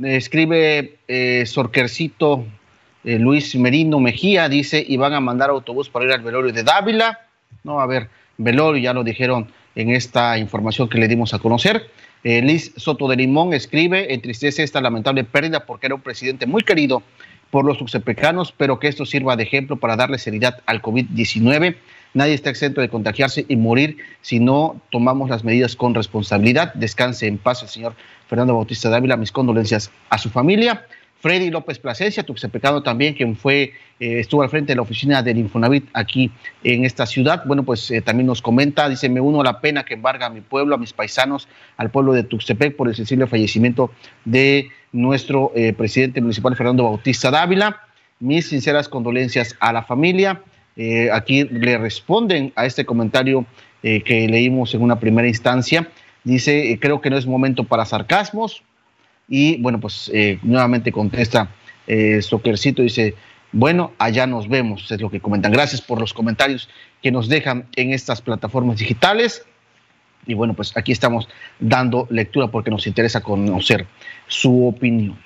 [0.00, 2.46] escribe eh, Sorquercito
[3.02, 6.62] eh, Luis Merino Mejía dice, y van a mandar autobús para ir al velorio de
[6.62, 7.18] Dávila.
[7.64, 11.90] No, a ver, velorio, ya lo dijeron en esta información que le dimos a conocer.
[12.22, 16.62] Eh, Liz Soto de Limón escribe, entristece esta lamentable pérdida porque era un presidente muy
[16.62, 17.02] querido
[17.50, 21.76] por los sucepecanos, pero que esto sirva de ejemplo para darle seriedad al COVID-19.
[22.18, 26.74] Nadie está exento de contagiarse y morir si no tomamos las medidas con responsabilidad.
[26.74, 27.94] Descanse en paz el señor
[28.26, 29.16] Fernando Bautista Dávila.
[29.16, 30.84] Mis condolencias a su familia.
[31.20, 35.38] Freddy López Plasencia, Tuxtepecano también, quien fue, eh, estuvo al frente de la oficina del
[35.38, 36.32] Infonavit aquí
[36.64, 37.44] en esta ciudad.
[37.46, 40.30] Bueno, pues eh, también nos comenta, dice, me uno a la pena que embarga a
[40.30, 43.92] mi pueblo, a mis paisanos, al pueblo de Tuxtepec por el sensible fallecimiento
[44.24, 47.80] de nuestro eh, presidente municipal Fernando Bautista Dávila.
[48.18, 50.42] Mis sinceras condolencias a la familia.
[51.12, 53.46] Aquí le responden a este comentario
[53.82, 55.88] que leímos en una primera instancia.
[56.24, 58.62] Dice, creo que no es momento para sarcasmos,
[59.28, 61.50] y bueno, pues eh, nuevamente contesta
[61.86, 63.14] eh, Soquercito, dice,
[63.52, 65.52] bueno, allá nos vemos, es lo que comentan.
[65.52, 66.68] Gracias por los comentarios
[67.02, 69.44] que nos dejan en estas plataformas digitales.
[70.26, 73.86] Y bueno, pues aquí estamos dando lectura porque nos interesa conocer
[74.26, 75.18] su opinión.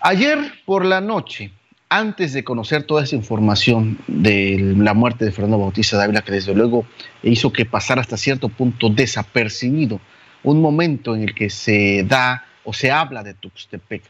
[0.00, 1.50] Ayer por la noche,
[1.90, 6.54] antes de conocer toda esa información de la muerte de Fernando Bautista Dávila, que desde
[6.54, 6.86] luego
[7.24, 10.00] hizo que pasara hasta cierto punto desapercibido
[10.44, 14.04] un momento en el que se da o se habla de Tuxtepec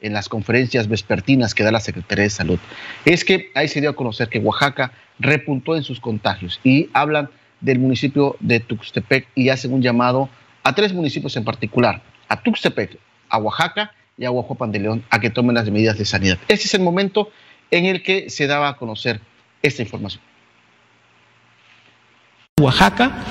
[0.00, 2.58] en las conferencias vespertinas que da la Secretaría de Salud,
[3.04, 7.28] es que ahí se dio a conocer que Oaxaca repuntó en sus contagios y hablan
[7.60, 10.30] del municipio de Tuxtepec y hacen un llamado
[10.62, 15.20] a tres municipios en particular, a Tuxtepec, a Oaxaca y a Oaxaca de León, a
[15.20, 16.38] que tomen las medidas de sanidad.
[16.48, 17.30] Ese es el momento
[17.70, 19.20] en el que se daba a conocer
[19.62, 20.22] esta información.
[22.60, 23.24] Oaxaca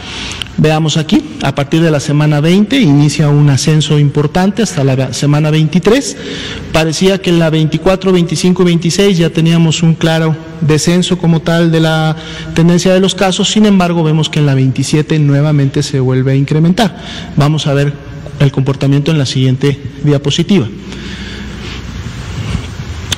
[0.57, 5.51] Veamos aquí, a partir de la semana 20 inicia un ascenso importante hasta la semana
[5.51, 6.15] 23.
[6.71, 11.73] Parecía que en la 24, 25 y 26 ya teníamos un claro descenso como tal
[11.73, 12.15] de la
[12.53, 16.35] tendencia de los casos, sin embargo vemos que en la 27 nuevamente se vuelve a
[16.35, 16.95] incrementar.
[17.35, 17.91] Vamos a ver
[18.39, 20.67] el comportamiento en la siguiente diapositiva.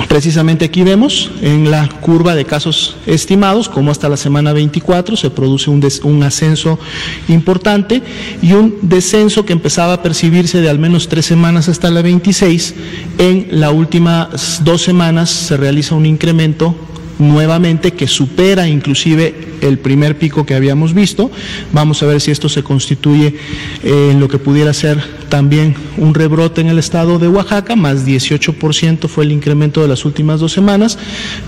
[0.08, 5.30] Precisamente aquí vemos en la curva de casos estimados como hasta la semana 24 se
[5.30, 6.80] produce un, un, ascenso
[7.27, 8.01] importante
[8.41, 12.75] y un descenso que empezaba a percibirse de al menos tres semanas hasta la 26.
[13.17, 16.73] En las últimas dos semanas se realiza un incremento
[17.19, 21.32] nuevamente que supera inclusive el primer pico que habíamos visto.
[21.71, 23.36] Vamos a ver si esto se constituye
[23.84, 28.06] eh, en lo que pudiera ser también un rebrote en el estado de Oaxaca, más
[28.06, 30.97] 18% fue el incremento de las últimas dos semanas.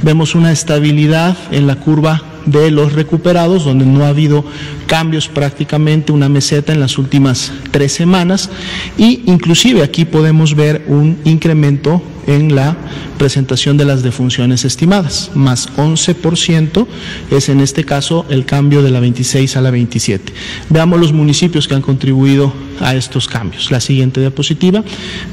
[0.01, 4.43] Vemos una estabilidad en la curva de los recuperados, donde no ha habido
[4.87, 8.49] cambios prácticamente, una meseta en las últimas tres semanas
[8.97, 12.77] y inclusive aquí podemos ver un incremento en la
[13.17, 16.87] presentación de las defunciones estimadas, más 11%
[17.31, 20.31] es en este caso el cambio de la 26 a la 27.
[20.69, 23.71] Veamos los municipios que han contribuido a estos cambios.
[23.71, 24.83] La siguiente diapositiva.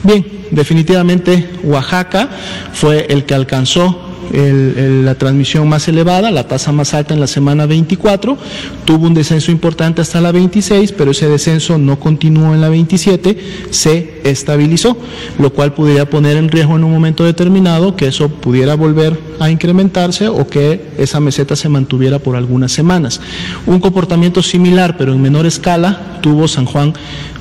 [0.02, 2.30] Bien, definitivamente Oaxaca
[2.72, 7.66] fue el que alcanzó la transmisión más elevada, la tasa más alta en la semana
[7.66, 8.36] 24,
[8.84, 13.38] tuvo un descenso importante hasta la 26, pero ese descenso no continuó en la 27,
[13.70, 14.96] se estabilizó,
[15.38, 19.50] lo cual pudiera poner en riesgo en un momento determinado que eso pudiera volver a
[19.50, 23.20] incrementarse o que esa meseta se mantuviera por algunas semanas.
[23.66, 26.92] Un comportamiento similar, pero en menor escala, tuvo San Juan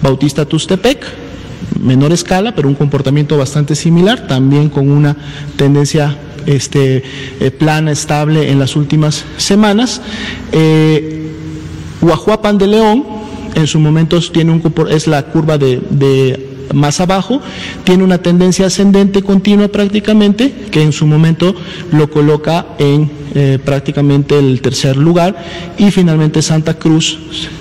[0.02, 1.06] Bautista Tustepec,
[1.80, 5.16] menor escala, pero un comportamiento bastante similar, también con una
[5.56, 7.04] tendencia este,
[7.40, 10.02] eh, plana, estable en las últimas semanas.
[10.52, 11.22] Eh,
[12.54, 13.04] de León,
[13.56, 15.82] en su momento tiene un, es la curva de
[16.74, 17.42] más abajo,
[17.84, 21.56] tiene una tendencia ascendente continua prácticamente, que en su momento
[21.92, 25.36] lo coloca en eh, prácticamente el tercer lugar,
[25.78, 27.20] y finalmente Santa Cruz,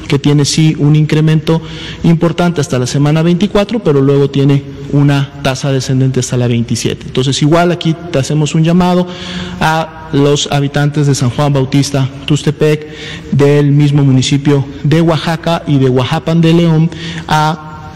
[0.08, 1.60] que tiene sí un incremento
[2.02, 4.62] importante hasta la semana 24, pero luego tiene
[4.94, 7.06] una tasa descendente hasta la 27.
[7.06, 9.06] Entonces, igual aquí hacemos un llamado
[9.60, 12.86] a los habitantes de San Juan Bautista, Tustepec,
[13.32, 16.90] del mismo municipio de Oaxaca y de Oaxapan de León,
[17.26, 17.90] a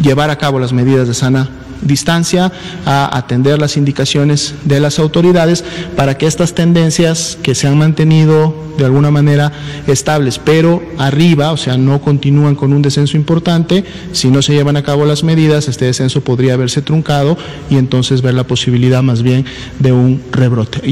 [0.00, 1.50] llevar a cabo las medidas de sana
[1.82, 2.52] distancia,
[2.86, 5.64] a atender las indicaciones de las autoridades
[5.96, 9.52] para que estas tendencias que se han mantenido de alguna manera
[9.86, 14.76] estables, pero arriba, o sea, no continúan con un descenso importante, si no se llevan
[14.76, 17.36] a cabo las medidas, este descenso podría haberse truncado
[17.68, 19.44] y entonces ver la posibilidad más bien
[19.78, 20.90] de un rebrote.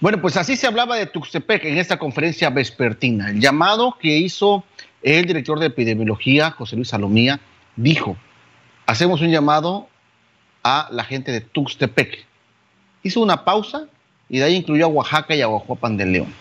[0.00, 3.30] Bueno, pues así se hablaba de Tuxtepec en esta conferencia vespertina.
[3.30, 4.64] El llamado que hizo
[5.00, 7.40] el director de epidemiología, José Luis Salomía,
[7.76, 8.16] dijo,
[8.92, 9.88] hacemos un llamado
[10.62, 12.26] a la gente de Tuxtepec.
[13.02, 13.86] Hizo una pausa
[14.28, 16.34] y de ahí incluyó a Oaxaca y a Oaxapan del León.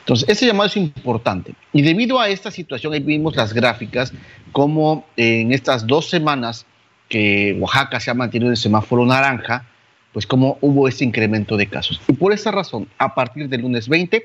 [0.00, 1.54] Entonces, ese llamado es importante.
[1.72, 4.12] Y debido a esta situación, ahí vimos las gráficas,
[4.52, 6.66] como en estas dos semanas
[7.08, 9.64] que Oaxaca se ha mantenido en el semáforo naranja,
[10.12, 12.00] pues como hubo ese incremento de casos.
[12.08, 14.24] Y por esa razón, a partir del lunes 20,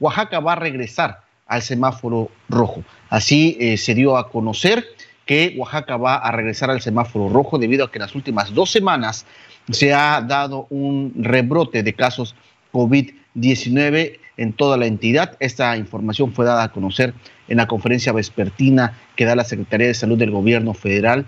[0.00, 2.84] Oaxaca va a regresar al semáforo rojo.
[3.08, 4.84] Así eh, se dio a conocer
[5.30, 8.68] que Oaxaca va a regresar al semáforo rojo debido a que en las últimas dos
[8.68, 9.26] semanas
[9.70, 12.34] se ha dado un rebrote de casos
[12.72, 15.36] COVID-19 en toda la entidad.
[15.38, 17.14] Esta información fue dada a conocer
[17.46, 21.26] en la conferencia vespertina que da la Secretaría de Salud del Gobierno Federal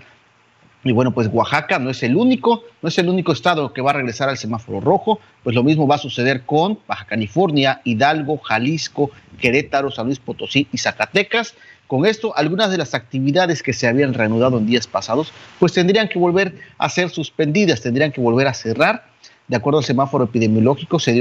[0.83, 3.91] y bueno, pues Oaxaca no es el único, no es el único estado que va
[3.91, 8.37] a regresar al semáforo rojo, pues lo mismo va a suceder con Baja California, Hidalgo,
[8.39, 11.55] Jalisco, Querétaro, San Luis Potosí y Zacatecas.
[11.87, 16.07] Con esto, algunas de las actividades que se habían reanudado en días pasados, pues tendrían
[16.07, 19.11] que volver a ser suspendidas, tendrían que volver a cerrar.
[19.47, 21.11] De acuerdo al semáforo epidemiológico que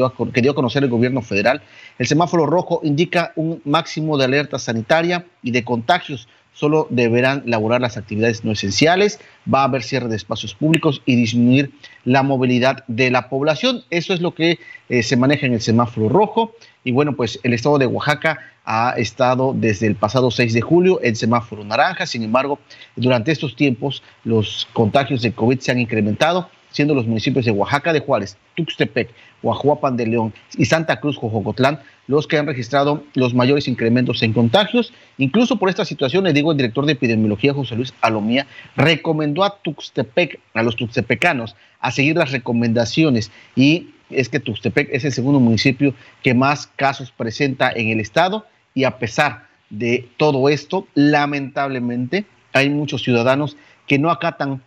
[0.40, 1.60] dio a conocer el gobierno federal,
[1.98, 7.80] el semáforo rojo indica un máximo de alerta sanitaria y de contagios solo deberán laborar
[7.80, 9.20] las actividades no esenciales,
[9.52, 11.72] va a haber cierre de espacios públicos y disminuir
[12.04, 13.82] la movilidad de la población.
[13.90, 16.54] Eso es lo que eh, se maneja en el semáforo rojo.
[16.84, 21.00] Y bueno, pues el estado de Oaxaca ha estado desde el pasado 6 de julio
[21.02, 22.06] en semáforo naranja.
[22.06, 22.58] Sin embargo,
[22.96, 27.92] durante estos tiempos los contagios de COVID se han incrementado siendo los municipios de Oaxaca
[27.92, 29.10] de Juárez, Tuxtepec,
[29.42, 34.32] Oaxapan de León y Santa Cruz, Jojocotlán, los que han registrado los mayores incrementos en
[34.32, 34.92] contagios.
[35.18, 39.58] Incluso por esta situación, le digo, el director de epidemiología, José Luis Alomía, recomendó a
[39.62, 45.40] Tuxtepec, a los tuxtepecanos, a seguir las recomendaciones y es que Tuxtepec es el segundo
[45.40, 52.26] municipio que más casos presenta en el estado y a pesar de todo esto, lamentablemente
[52.52, 54.62] hay muchos ciudadanos que no acatan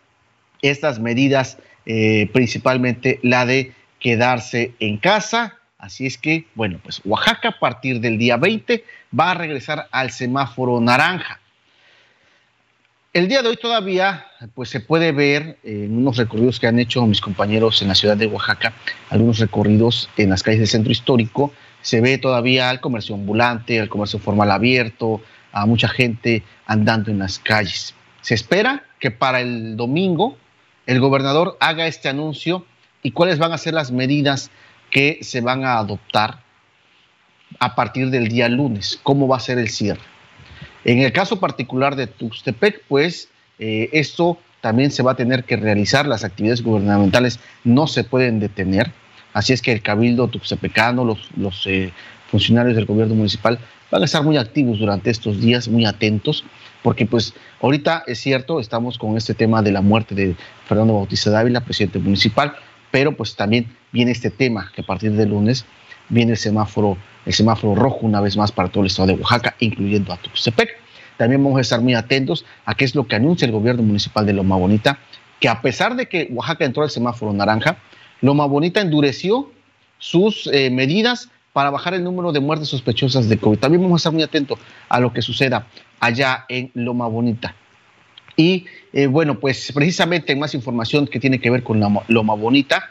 [0.62, 5.58] estas medidas eh, principalmente la de quedarse en casa.
[5.78, 8.84] Así es que, bueno, pues Oaxaca a partir del día 20
[9.18, 11.40] va a regresar al semáforo naranja.
[13.16, 14.26] El día de hoy todavía
[14.56, 18.18] pues se puede ver en unos recorridos que han hecho mis compañeros en la ciudad
[18.18, 18.74] de Oaxaca,
[19.10, 23.88] algunos recorridos en las calles del centro histórico, se ve todavía al comercio ambulante, al
[23.88, 25.22] comercio formal abierto,
[25.54, 27.96] a mucha gente andando en las calles.
[28.20, 30.36] Se espera que para el domingo
[30.86, 32.66] el gobernador haga este anuncio
[33.02, 34.52] y cuáles van a ser las medidas
[34.92, 36.44] que se van a adoptar
[37.60, 40.15] a partir del día lunes, cómo va a ser el cierre.
[40.86, 43.28] En el caso particular de Tuxtepec, pues
[43.60, 48.40] eh, esto también se va a tener que realizar, las actividades gubernamentales no se pueden
[48.40, 48.92] detener,
[49.34, 51.06] así es que el cabildo tuxtepecano,
[51.38, 51.92] los, eh,
[52.32, 53.60] funcionarios del gobierno municipal
[53.92, 56.44] van a estar muy activos durante estos días, muy atentos,
[56.82, 60.36] porque pues ahorita es cierto, estamos con este tema de la muerte de
[60.68, 62.56] Fernando Bautista Dávila, presidente municipal,
[62.92, 65.66] pero pues también viene este tema que a partir del lunes
[66.10, 69.56] viene el semáforo, el semáforo rojo una vez más para todo el estado de Oaxaca,
[69.60, 70.78] incluyendo a Tuxtepec.
[71.18, 74.26] También vamos a estar muy atentos a qué es lo que anuncia el gobierno municipal
[74.26, 75.00] de Loma Bonita,
[75.40, 77.78] que a pesar de que Oaxaca entró al semáforo naranja,
[78.22, 79.52] Loma Bonita endureció
[79.98, 83.60] sus eh, medidas para bajar el número de muertes sospechosas de COVID.
[83.60, 84.60] También vamos a estar muy atentos
[84.90, 85.68] a lo que suceda
[86.02, 87.56] allá en Loma Bonita.
[88.36, 92.90] Y eh, bueno, pues precisamente más información que tiene que ver con Loma Bonita,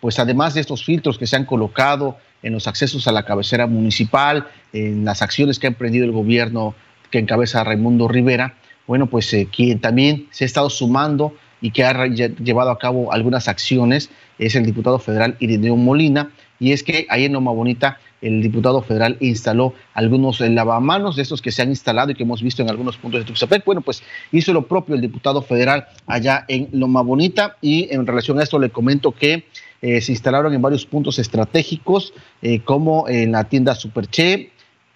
[0.00, 2.16] pues además de estos filtros que se han colocado
[2.46, 6.76] en los accesos a la cabecera municipal, en las acciones que ha emprendido el gobierno
[7.10, 8.54] que encabeza Raimundo Rivera,
[8.86, 13.12] bueno, pues eh, quien también se ha estado sumando y que ha llevado a cabo
[13.12, 16.30] algunas acciones es el diputado federal Irineo Molina,
[16.60, 21.42] y es que ahí en Loma Bonita el diputado federal instaló algunos lavamanos de estos
[21.42, 23.64] que se han instalado y que hemos visto en algunos puntos de Tuxtepec.
[23.64, 28.38] Bueno, pues hizo lo propio el diputado federal allá en Loma Bonita y en relación
[28.38, 29.44] a esto le comento que
[29.82, 34.50] eh, se instalaron en varios puntos estratégicos eh, como en la tienda Superche,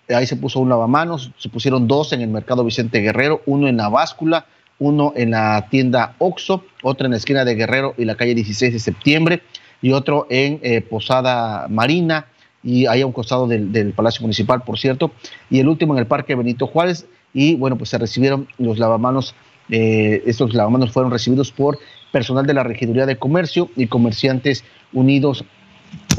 [0.09, 3.77] ahí se puso un lavamanos, se pusieron dos en el mercado Vicente Guerrero, uno en
[3.77, 4.47] la báscula,
[4.79, 8.73] uno en la tienda Oxo, otro en la esquina de Guerrero y la calle 16
[8.73, 9.43] de septiembre
[9.83, 12.27] y otro en eh, Posada Marina
[12.63, 15.13] y ahí a un costado del, Palacio Municipal, por cierto,
[15.49, 19.35] y el último en el Parque Benito Juárez y bueno, pues se recibieron los lavamanos,
[19.69, 21.79] estos lavamanos fueron recibidos por
[22.13, 25.45] personal de la Regiduría de Comercio y comerciantes unidos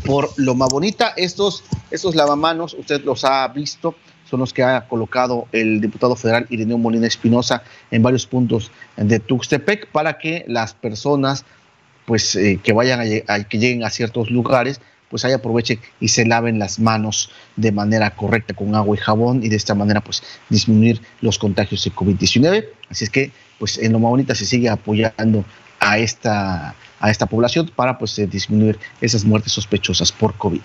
[0.06, 1.14] por Loma Bonita.
[1.16, 3.96] Estos, estos lavamanos, usted los ha visto,
[4.30, 9.20] son los que ha colocado el diputado federal Irineo Molina Espinosa en varios puntos de
[9.20, 11.46] Tuxtepec para que las personas
[12.06, 16.26] pues eh, que vayan a, que lleguen a ciertos lugares pues ahí aprovechen y se
[16.26, 20.24] laven las manos de manera correcta con agua y jabón y de esta manera pues
[20.50, 22.66] disminuir los contagios de COVID-19.
[22.89, 25.44] Así es que pues en Loma Bonita se sigue apoyando
[25.82, 30.61] a esta, a esta población para pues eh, disminuir esas muertes sospechosas por COVID.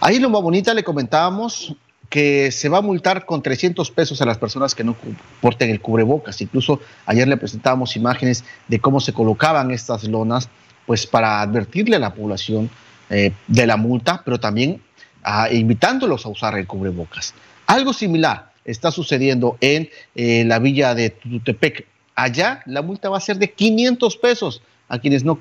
[0.00, 1.76] Ahí en Loma Bonita le comentábamos
[2.08, 4.96] que se va a multar con 300 pesos a las personas que no
[5.40, 6.40] porten el cubrebocas.
[6.40, 10.48] Incluso ayer le presentábamos imágenes de cómo se colocaban estas lonas,
[10.86, 12.70] pues para advertirle a la población
[13.10, 14.82] eh, de la multa, pero también
[15.24, 17.34] ah, invitándolos a usar el cubrebocas.
[17.66, 21.86] Algo similar está sucediendo en eh, la villa de Tutepec.
[22.16, 25.38] Allá la multa va a ser de 500 pesos a quienes no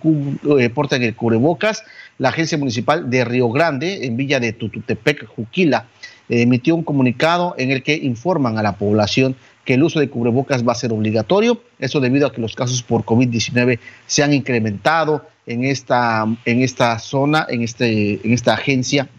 [0.60, 1.84] eh, portan el cubrebocas.
[2.18, 5.88] La agencia municipal de Río Grande, en Villa de Tututepec, Juquila,
[6.30, 10.68] emitió un comunicado en el que informan a la población que el uso de cubrebocas
[10.68, 11.62] va a ser obligatorio.
[11.80, 17.00] Eso debido a que los casos por COVID-19 se han incrementado en esta, en esta
[17.00, 19.10] zona, en, este, en esta agencia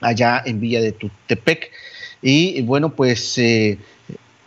[0.00, 1.70] allá en Villa de Tutepec.
[2.22, 3.78] Y bueno, pues eh,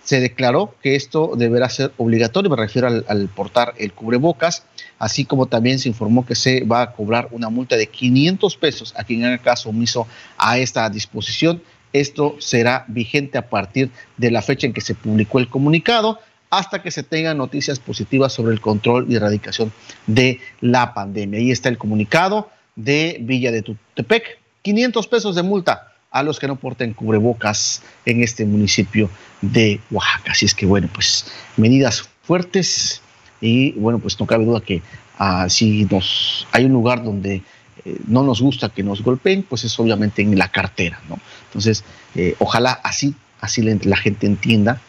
[0.03, 4.63] se declaró que esto deberá ser obligatorio, me refiero al, portar el cubrebocas,
[4.97, 8.93] así como también se informó que se va a cobrar una multa de 500 pesos
[8.97, 11.61] a quien haga caso omiso a esta disposición.
[11.93, 16.81] Esto será vigente a partir de la fecha en que se publicó el comunicado hasta
[16.81, 19.71] que se tengan noticias positivas sobre el control y erradicación
[20.07, 21.39] de la pandemia.
[21.39, 24.39] Ahí está el comunicado de Villa de Tutepec.
[24.61, 29.09] 500 pesos de multa a los que no porten cubrebocas en este municipio
[29.41, 30.31] de Oaxaca.
[30.31, 31.25] Así es que, bueno, pues
[31.57, 33.01] medidas fuertes
[33.39, 34.81] y, bueno, pues no cabe duda que
[35.17, 37.41] ah, si nos, hay un lugar donde
[37.85, 41.19] eh, no nos gusta que nos golpeen, pues es obviamente en la cartera, ¿no?
[41.47, 41.83] Entonces,
[42.15, 44.79] eh, ojalá así, así la gente entienda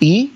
[0.00, 0.32] y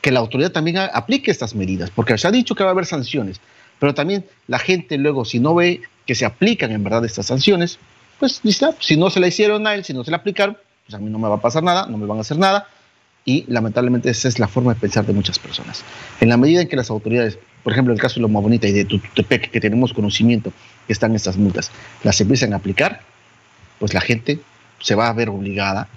[0.00, 2.86] que la autoridad también aplique estas medidas, porque se ha dicho que va a haber
[2.86, 3.40] sanciones,
[3.78, 7.78] pero también la gente luego, si no ve que se aplican en verdad estas sanciones,
[8.18, 10.56] pues listo, si no se la hicieron a él, si no se la aplicaron,
[10.86, 12.68] pues a mí no me va a pasar nada, no me van a hacer nada,
[13.28, 15.84] y lamentablemente esa es la forma de pensar de muchas personas.
[16.18, 18.72] En la medida en que las autoridades, por ejemplo, el caso de Loma Bonita y
[18.72, 20.50] de Tutepec, que tenemos conocimiento
[20.86, 21.70] que están estas multas,
[22.04, 23.02] las empiezan a aplicar,
[23.80, 24.40] pues la gente
[24.80, 25.88] se va a ver obligada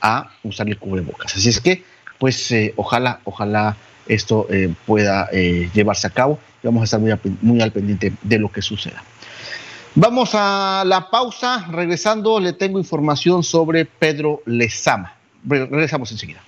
[0.00, 1.34] a usar el cubrebocas.
[1.34, 1.82] Así es que
[2.18, 3.76] pues eh, ojalá, ojalá
[4.06, 7.12] esto eh, pueda eh, llevarse a cabo y vamos a estar muy,
[7.42, 9.02] muy al pendiente de lo que suceda.
[9.96, 11.66] Vamos a la pausa.
[11.68, 15.14] Regresando, le tengo información sobre Pedro Lezama.
[15.44, 16.45] Regresamos enseguida.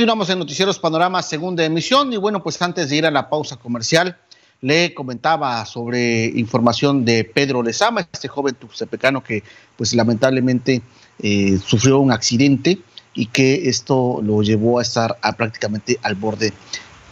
[0.00, 2.10] Continuamos en Noticieros Panorama, segunda emisión.
[2.10, 4.16] Y bueno, pues antes de ir a la pausa comercial,
[4.62, 9.44] le comentaba sobre información de Pedro Lezama, este joven tuxtepecano que
[9.76, 10.80] pues lamentablemente
[11.18, 12.78] eh, sufrió un accidente
[13.12, 16.54] y que esto lo llevó a estar prácticamente al borde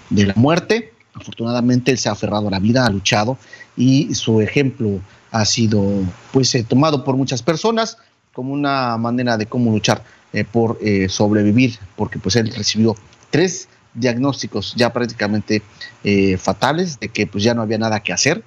[0.09, 0.95] de la muerte.
[1.13, 3.37] Afortunadamente él se ha aferrado a la vida, ha luchado
[3.77, 4.99] y su ejemplo
[5.31, 5.85] ha sido
[6.33, 7.99] pues eh, tomado por muchas personas
[8.33, 10.03] como una manera de cómo luchar
[10.33, 12.95] eh, por sobrevivir, porque pues él recibió
[13.31, 15.63] tres diagnósticos ya prácticamente
[16.05, 18.43] eh, fatales de que pues ya no había nada que hacer.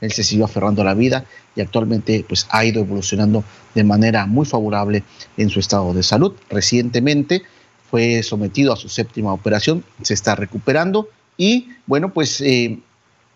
[0.00, 1.24] Él se siguió aferrando a la vida
[1.54, 5.04] y actualmente pues ha ido evolucionando de manera muy favorable
[5.36, 6.34] en su estado de salud.
[6.50, 7.42] Recientemente
[7.90, 12.78] fue sometido a su séptima operación, se está recuperando y bueno pues eh,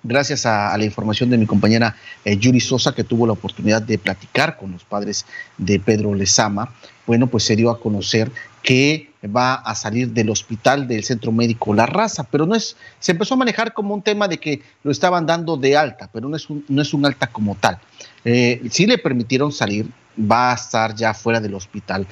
[0.03, 3.99] gracias a, la información de mi compañera eh, Yuri Sosa, que tuvo la oportunidad de
[3.99, 5.25] platicar con los padres
[5.59, 6.75] de Pedro Lezama,
[7.07, 8.31] bueno, pues se dio a conocer
[8.63, 13.13] que va a salir del hospital del centro médico La Raza, pero no es, se
[13.13, 16.37] empezó a manejar como un tema de que lo estaban dando de alta, pero no
[16.37, 17.79] es un, no es un alta como tal.
[18.25, 19.87] Eh, si le permitieron salir,
[20.19, 22.07] va a estar ya fuera del hospital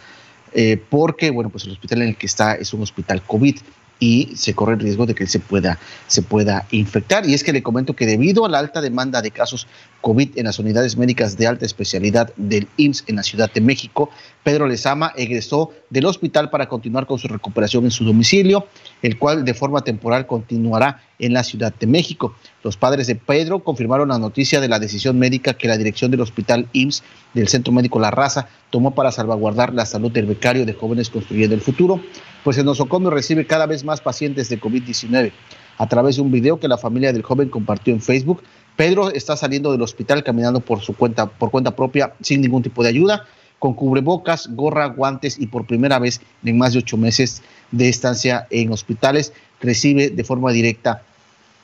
[0.52, 3.56] eh, porque, bueno, pues el hospital en el que está es un hospital COVID
[3.98, 7.28] y se corre el riesgo de que se pueda, se pueda infectar.
[7.28, 9.66] Y es que le comento que debido a la alta demanda de casos
[10.04, 14.10] COVID en las unidades médicas de alta especialidad del IMSS en la Ciudad de México,
[14.42, 18.66] Pedro Lezama egresó del hospital para continuar con su recuperación en su domicilio,
[19.00, 22.34] el cual de forma temporal continuará en la Ciudad de México.
[22.62, 26.20] Los padres de Pedro confirmaron la noticia de la decisión médica que la dirección del
[26.20, 27.02] hospital IMSS
[27.32, 31.54] del Centro Médico La Raza tomó para salvaguardar la salud del becario de jóvenes construyendo
[31.54, 31.98] el futuro
[32.44, 35.32] pues en nosocomio recibe cada vez más pacientes de COVID-19.
[35.76, 38.42] A través de un video que la familia del joven compartió en Facebook,
[38.76, 42.82] Pedro está saliendo del hospital caminando por su cuenta, por cuenta propia, sin ningún tipo
[42.82, 43.24] de ayuda,
[43.58, 48.46] con cubrebocas, gorra, guantes y por primera vez en más de ocho meses de estancia
[48.50, 51.02] en hospitales, recibe de forma directa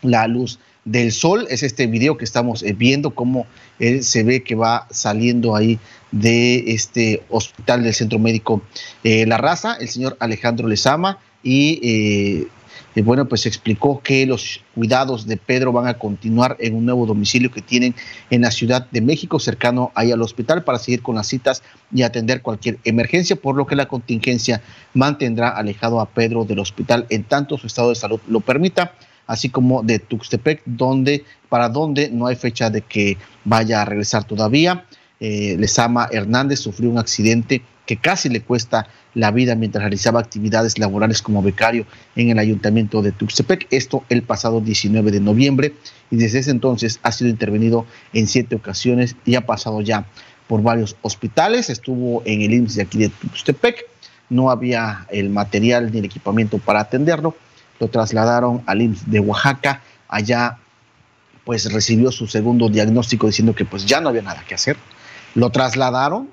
[0.02, 1.46] la luz del sol.
[1.50, 3.46] Es este video que estamos eh, viendo, cómo
[3.78, 5.78] él se ve que va saliendo ahí
[6.10, 8.62] de este hospital del Centro Médico
[9.04, 12.48] eh, La Raza, el señor Alejandro Lezama, y eh,
[12.96, 17.50] bueno, pues explicó que los cuidados de Pedro van a continuar en un nuevo domicilio
[17.50, 17.94] que tienen
[18.30, 21.62] en la Ciudad de México, cercano ahí al hospital, para seguir con las citas
[21.92, 24.60] y atender cualquier emergencia, por lo que la contingencia
[24.94, 28.92] mantendrá alejado a Pedro del hospital en tanto su estado de salud lo permita
[29.30, 34.24] así como de Tuxtepec, donde, para donde no hay fecha de que vaya a regresar
[34.24, 34.86] todavía.
[35.20, 40.78] Eh, Lesama Hernández sufrió un accidente que casi le cuesta la vida mientras realizaba actividades
[40.78, 45.74] laborales como becario en el ayuntamiento de Tuxtepec, esto el pasado 19 de noviembre,
[46.08, 50.06] y desde ese entonces ha sido intervenido en siete ocasiones y ha pasado ya
[50.46, 53.84] por varios hospitales, estuvo en el IMSS de aquí de Tuxtepec,
[54.28, 57.34] no había el material ni el equipamiento para atenderlo,
[57.80, 60.58] lo trasladaron al IMSS de Oaxaca, allá
[61.44, 64.76] pues recibió su segundo diagnóstico diciendo que pues ya no había nada que hacer.
[65.34, 66.28] Lo trasladaron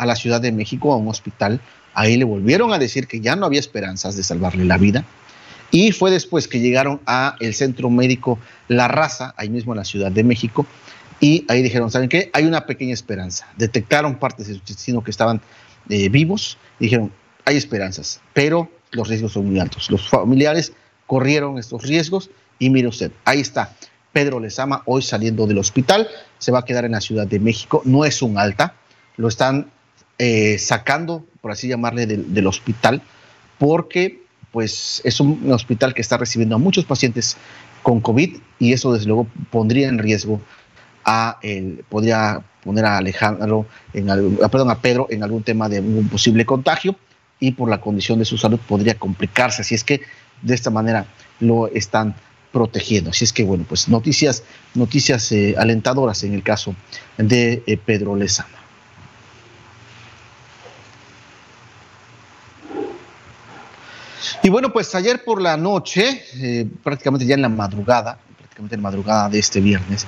[0.00, 1.60] a la Ciudad de México a un hospital,
[1.94, 5.04] ahí le volvieron a decir que ya no había esperanzas de salvarle la vida.
[5.70, 9.84] Y fue después que llegaron a el centro médico La Raza, ahí mismo en la
[9.84, 10.66] Ciudad de México,
[11.20, 12.30] y ahí dijeron, ¿saben qué?
[12.32, 13.46] Hay una pequeña esperanza.
[13.58, 15.42] Detectaron partes de su intestino que estaban
[15.88, 17.12] eh, vivos dijeron,
[17.44, 19.90] hay esperanzas, pero los riesgos son muy altos.
[19.90, 20.72] Los familiares
[21.06, 23.74] corrieron estos riesgos y mire usted, ahí está.
[24.12, 27.82] Pedro Lezama hoy saliendo del hospital, se va a quedar en la Ciudad de México,
[27.84, 28.74] no es un alta,
[29.16, 29.70] lo están
[30.22, 33.00] eh, sacando, por así llamarle, del, hospital,
[33.58, 34.20] porque
[34.52, 37.38] pues es un hospital que está recibiendo a muchos pacientes
[37.82, 40.38] con COVID y eso desde luego pondría en riesgo
[41.06, 43.64] a el, podría poner a Alejandro,
[43.94, 46.96] en perdón, a Pedro en algún tema de un posible contagio
[47.38, 49.62] y por la condición de su salud podría complicarse.
[49.62, 50.02] Así es que
[50.42, 51.06] de esta manera
[51.38, 52.14] lo están
[52.52, 53.08] protegiendo.
[53.08, 54.42] Así es que, bueno, pues noticias,
[54.74, 56.74] noticias eh, alentadoras en el caso
[57.16, 58.59] de eh, Pedro Lezama.
[64.42, 68.82] Y bueno, pues ayer por la noche, eh, prácticamente ya en la madrugada, prácticamente en
[68.82, 70.06] la madrugada de este viernes,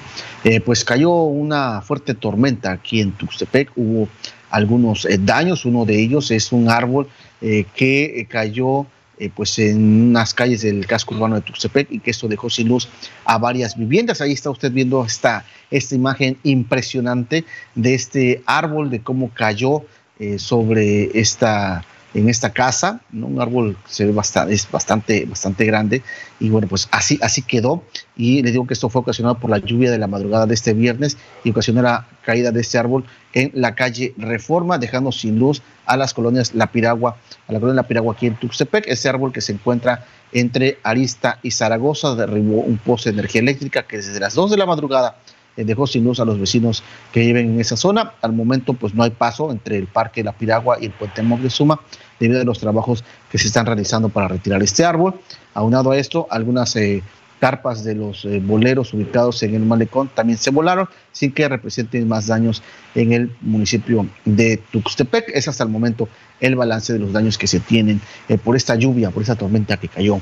[0.65, 3.71] pues cayó una fuerte tormenta aquí en Tuxtepec.
[3.77, 4.09] Hubo
[4.51, 7.09] algunos daños, uno de ellos es un árbol
[7.41, 8.87] que cayó
[9.23, 12.67] eh, pues en unas calles del casco urbano de Tuxtepec y que esto dejó sin
[12.67, 12.89] luz
[13.25, 14.21] a varias viviendas.
[14.21, 17.45] Ahí está usted viendo esta, esta imagen impresionante
[17.77, 19.85] de este árbol, de cómo cayó
[20.19, 21.85] eh, sobre esta,
[22.15, 23.27] en esta casa, ¿no?
[23.27, 26.03] un árbol se ve bastante, es bastante, bastante grande.
[26.41, 27.83] Y bueno, pues así, así quedó.
[28.17, 30.75] Y le digo que esto fue ocasionado por la lluvia de la madrugada de este
[30.75, 35.63] viernes y ocasionó la caída de este árbol en la calle Reforma, dejando sin luz
[35.87, 37.17] a las colonias La Piragua,
[37.49, 41.39] a la colonia La Piragua aquí en Tuxtepec, ese árbol que se encuentra entre Arista
[41.43, 45.17] y Zaragoza derribó un poste de energía eléctrica que desde las 2 de la madrugada
[45.57, 46.83] dejó sin luz a los vecinos
[47.13, 48.15] que viven en esa zona.
[48.23, 51.81] Al momento, pues no hay paso entre el Parque La Piragua y el Puente Moctezuma
[52.19, 55.21] debido a los trabajos que se están realizando para retirar este árbol.
[55.55, 57.03] Aunado a esto, algunas eh,
[57.41, 62.07] carpas de los eh, boleros ubicados en el malecón también se volaron sin que representen
[62.07, 62.63] más daños
[62.95, 65.31] en el municipio de Tuxtepec.
[65.35, 66.09] Es hasta el momento
[66.41, 68.01] el balance de los daños que se tienen
[68.45, 70.21] por esta lluvia, por esta tormenta que cayó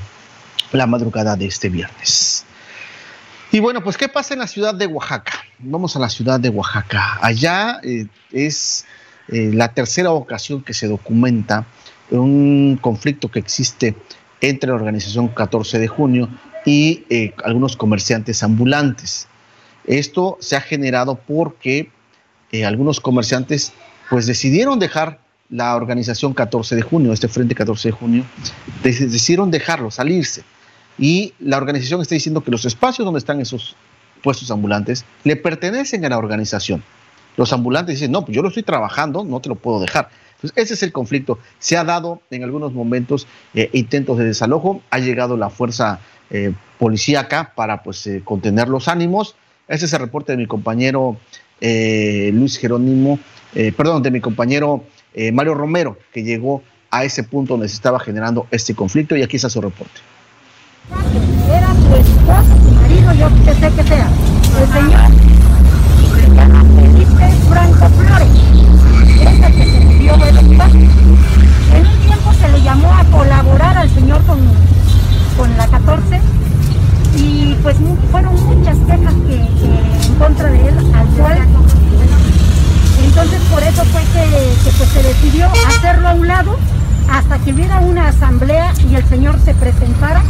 [0.71, 2.45] la madrugada de este viernes.
[3.53, 5.33] Y bueno, pues ¿qué pasa en la ciudad de Oaxaca?
[5.59, 7.19] Vamos a la ciudad de Oaxaca.
[7.21, 8.85] Allá eh, es
[9.27, 11.65] eh, la tercera ocasión que se documenta
[12.11, 13.93] un conflicto que existe
[14.39, 16.29] entre la organización 14 de junio
[16.65, 19.27] y eh, algunos comerciantes ambulantes.
[19.85, 21.91] Esto se ha generado porque
[22.65, 23.73] algunos comerciantes
[24.09, 28.25] pues decidieron dejar la organización 14 de junio, este frente 14 de junio,
[28.83, 30.43] decidieron dejarlo, salirse
[31.01, 33.75] y la organización está diciendo que los espacios donde están esos
[34.21, 36.83] puestos ambulantes le pertenecen a la organización.
[37.37, 40.09] los ambulantes dicen, no, pues yo lo estoy trabajando, no te lo puedo dejar.
[40.35, 41.39] Entonces, ese es el conflicto.
[41.57, 43.25] Se ha dado en algunos momentos
[43.55, 48.87] eh, intentos de desalojo, ha llegado la fuerza eh, policíaca para pues eh, contener los
[48.87, 49.35] ánimos.
[49.67, 51.17] Ese es el reporte de mi compañero
[51.61, 53.19] Luis Jerónimo,
[53.77, 54.83] perdón, de mi compañero
[55.31, 59.35] Mario Romero, que llegó a ese punto donde se estaba generando este conflicto y aquí
[59.35, 60.01] está su reporte.
[60.89, 64.07] Era tu esposo, tu marido, yo que sé que sea.
[64.59, 65.11] El señor
[67.49, 68.27] Franco Flores.
[69.21, 70.79] Es que se murió del espacio.
[70.79, 74.39] En un tiempo se le llamó a colaborar al señor con,
[75.37, 76.19] con la 14
[77.15, 77.77] y pues
[78.11, 81.37] fueron muchas quejas que, que en contra de él al cual
[83.03, 84.29] entonces por eso fue que,
[84.63, 86.57] que pues, se decidió hacerlo a un lado
[87.09, 90.23] hasta que hubiera una asamblea y el señor se presentara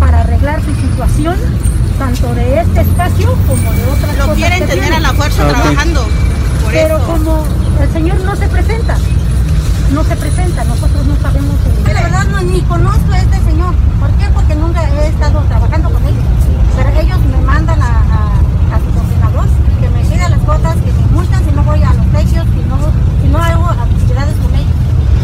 [0.00, 1.36] para arreglar su situación,
[1.98, 6.08] tanto de este espacio como de otras Lo quieren tener a la fuerza trabajando.
[6.72, 7.44] Pero como
[7.80, 8.96] el señor no se presenta,
[9.92, 11.54] no se presenta, nosotros no sabemos.
[11.86, 11.94] El...
[11.94, 13.74] La verdad no, ni conozco a este señor.
[14.00, 14.28] ¿Por qué?
[14.32, 16.24] Porque nunca he estado trabajando con ellos.
[16.76, 19.46] Pero ellos me mandan a, a, a su coordinador
[19.80, 22.68] que me siga las cuotas, que me multan si no voy a los precios, si
[22.68, 22.78] no,
[23.20, 24.74] si no hago actividades con ellos.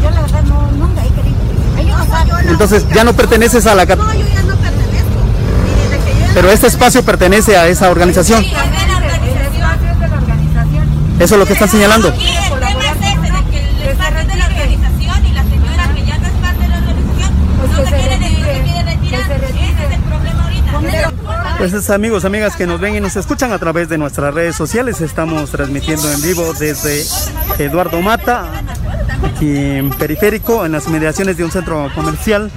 [0.02, 1.36] Yo la verdad no, nunca he querido.
[1.78, 2.48] Ellos no, saben.
[2.48, 4.56] Entonces ya no perteneces a la No, yo ya no
[6.36, 8.44] Pero este espacio pertenece a esa organización.
[8.44, 10.86] Sí, a ver, El espacio es de la organización.
[11.18, 12.12] Eso es lo que están señalando.
[21.56, 25.00] Pues amigos, amigas que nos ven y nos escuchan a través de nuestras redes sociales,
[25.00, 27.02] estamos transmitiendo en vivo desde
[27.58, 28.50] Eduardo Mata,
[29.24, 32.50] aquí en Periférico, en las inmediaciones de un centro comercial.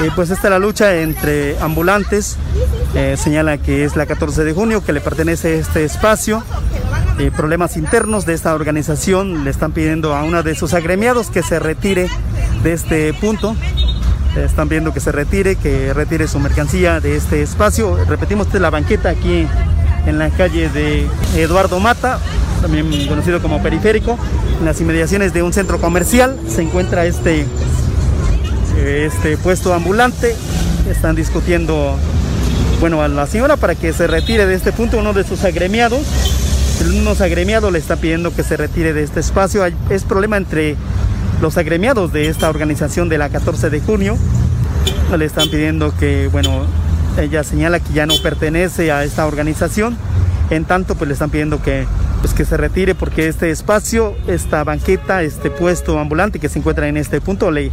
[0.00, 2.36] Eh, pues esta es la lucha entre ambulantes,
[2.94, 6.42] eh, señala que es la 14 de junio, que le pertenece este espacio.
[7.18, 11.42] Eh, problemas internos de esta organización le están pidiendo a uno de sus agremiados que
[11.42, 12.08] se retire
[12.62, 13.56] de este punto.
[14.36, 17.96] Están viendo que se retire, que retire su mercancía de este espacio.
[18.04, 19.46] Repetimos, esta es la banqueta aquí
[20.06, 22.18] en la calle de Eduardo Mata,
[22.62, 24.18] también conocido como Periférico.
[24.58, 27.46] En las inmediaciones de un centro comercial se encuentra este,
[28.76, 30.34] este puesto ambulante.
[30.88, 31.96] Están discutiendo,
[32.80, 34.98] bueno, a la señora para que se retire de este punto.
[34.98, 36.02] Uno de sus agremiados,
[36.86, 39.64] unos agremiados le está pidiendo que se retire de este espacio.
[39.90, 40.76] Es problema entre
[41.40, 44.16] los agremiados de esta organización de la 14 de junio
[45.16, 46.66] le están pidiendo que, bueno,
[47.18, 49.96] ella señala que ya no pertenece a esta organización,
[50.50, 51.86] en tanto pues le están pidiendo que,
[52.20, 56.88] pues, que se retire porque este espacio, esta banqueta, este puesto ambulante que se encuentra
[56.88, 57.72] en este punto le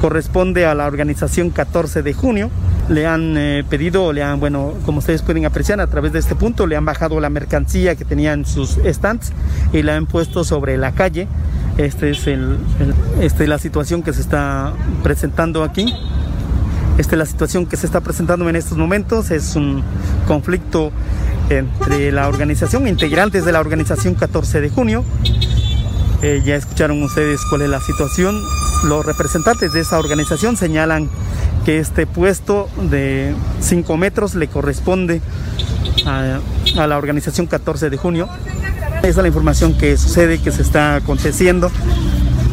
[0.00, 2.50] corresponde a la organización 14 de junio.
[2.88, 6.34] Le han eh, pedido, le han, bueno, como ustedes pueden apreciar a través de este
[6.34, 9.32] punto, le han bajado la mercancía que tenían en sus stands
[9.72, 11.26] y la han puesto sobre la calle.
[11.78, 15.92] Este esta es la situación que se está presentando aquí.
[16.98, 19.30] Esta es la situación que se está presentando en estos momentos.
[19.30, 19.82] Es un
[20.28, 20.92] conflicto
[21.50, 25.04] entre la organización, integrantes de la organización 14 de junio.
[26.26, 28.42] Eh, ya escucharon ustedes cuál es la situación.
[28.84, 31.10] Los representantes de esa organización señalan
[31.66, 35.20] que este puesto de 5 metros le corresponde
[36.06, 36.38] a,
[36.78, 38.30] a la organización 14 de junio.
[39.00, 41.70] Esa es la información que sucede, que se está aconteciendo.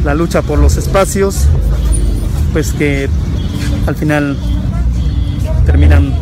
[0.04, 1.46] La lucha por los espacios,
[2.52, 3.08] pues que
[3.88, 4.36] al final
[5.66, 6.14] terminan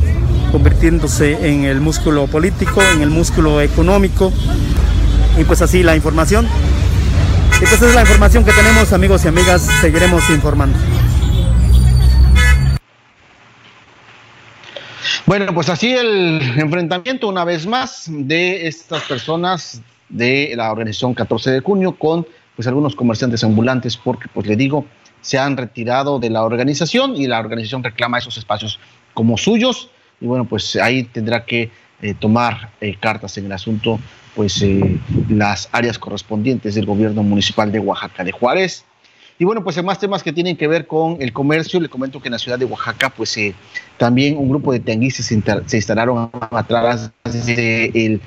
[0.51, 4.31] convirtiéndose en el músculo político, en el músculo económico.
[5.39, 6.47] Y pues así la información.
[7.61, 10.77] Y pues es la información que tenemos amigos y amigas, seguiremos informando.
[15.25, 21.51] Bueno, pues así el enfrentamiento una vez más de estas personas de la organización 14
[21.51, 24.85] de junio con pues algunos comerciantes ambulantes porque pues le digo
[25.21, 28.79] se han retirado de la organización y la organización reclama esos espacios
[29.13, 29.89] como suyos
[30.19, 31.69] y bueno pues ahí tendrá que
[32.01, 33.99] eh, tomar eh, cartas en el asunto
[34.35, 38.85] pues eh, las áreas correspondientes del gobierno municipal de Oaxaca de Juárez
[39.41, 41.79] y bueno, pues más temas que tienen que ver con el comercio.
[41.79, 43.55] Le comento que en la ciudad de Oaxaca, pues eh,
[43.97, 48.19] también un grupo de tianguistas se, se instalaron atrás del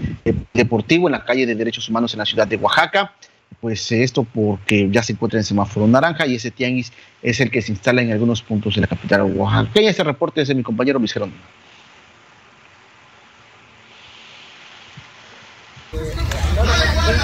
[0.54, 3.12] deportivo en la calle de Derechos Humanos en la ciudad de Oaxaca.
[3.60, 7.50] Pues eh, esto porque ya se encuentra en semáforo naranja y ese tianguis es el
[7.50, 9.90] que se instala en algunos puntos de la capital oaxaqueña.
[9.90, 11.36] Este reporte es de mi compañero Luis Jerónimo.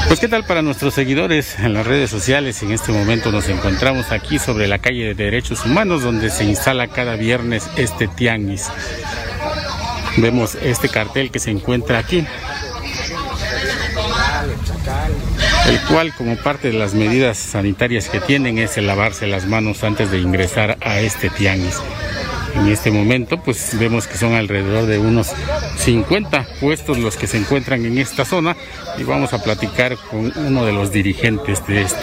[0.08, 2.62] Pues qué tal para nuestros seguidores en las redes sociales.
[2.62, 6.88] En este momento nos encontramos aquí sobre la calle de Derechos Humanos donde se instala
[6.88, 8.68] cada viernes este tianguis.
[10.16, 12.26] Vemos este cartel que se encuentra aquí.
[15.68, 19.84] el cual como parte de las medidas sanitarias que tienen es el lavarse las manos
[19.84, 21.76] antes de ingresar a este tianguis.
[22.58, 25.28] En este momento pues vemos que son alrededor de unos
[25.76, 28.56] 50 puestos los que se encuentran en esta zona
[28.98, 32.00] y vamos a platicar con uno de los dirigentes de esto.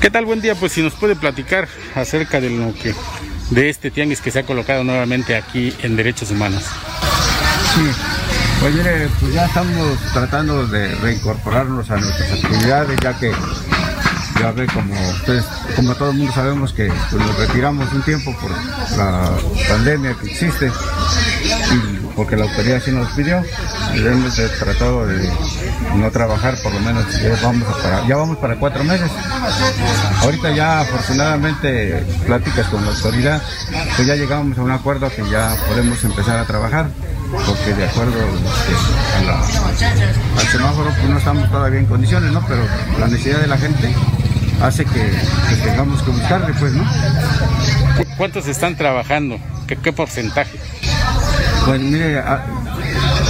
[0.00, 0.24] ¿Qué tal?
[0.24, 2.94] Buen día, pues si nos puede platicar acerca de lo que
[3.50, 6.64] de este tianguis que se ha colocado nuevamente aquí en Derechos Humanos.
[7.74, 7.82] Sí,
[8.60, 13.32] pues mire, pues ya estamos tratando de reincorporarnos a nuestras actividades, ya que
[14.40, 15.44] ya ve como ustedes,
[15.76, 18.50] como todo el mundo sabemos que pues, nos retiramos un tiempo por
[18.96, 19.30] la
[19.68, 23.42] pandemia que existe y porque la autoridad sí nos pidió
[23.94, 25.30] hemos tratado de
[25.96, 29.10] no trabajar por lo menos ya vamos para, ya vamos para cuatro meses
[30.22, 33.42] ahorita ya afortunadamente pláticas con la autoridad
[33.96, 36.88] pues ya llegamos a un acuerdo que ya podemos empezar a trabajar
[37.30, 39.84] porque de acuerdo este,
[40.38, 42.42] al semáforo pues no estamos todavía en condiciones, ¿no?
[42.46, 42.62] Pero
[42.98, 43.94] la necesidad de la gente
[44.62, 45.12] hace que,
[45.64, 46.84] tengamos que buscarle, pues, ¿no?
[48.16, 49.38] ¿Cuántos están trabajando?
[49.66, 50.58] ¿Qué, porcentaje?
[51.64, 52.22] Pues mire,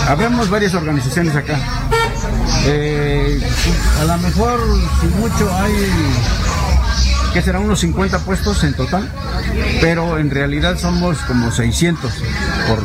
[0.07, 1.59] habemos varias organizaciones acá.
[2.66, 3.41] Eh,
[4.01, 4.61] a lo mejor,
[5.01, 5.72] si mucho, hay
[7.33, 9.09] que serán unos 50 puestos en total,
[9.81, 12.11] pero en realidad somos como 600
[12.68, 12.83] por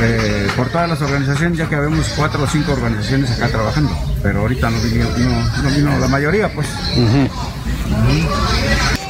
[0.00, 4.40] eh, por todas las organizaciones, ya que habemos cuatro o cinco organizaciones acá trabajando, pero
[4.40, 5.04] ahorita no vino,
[5.62, 6.66] no, vino la mayoría, pues.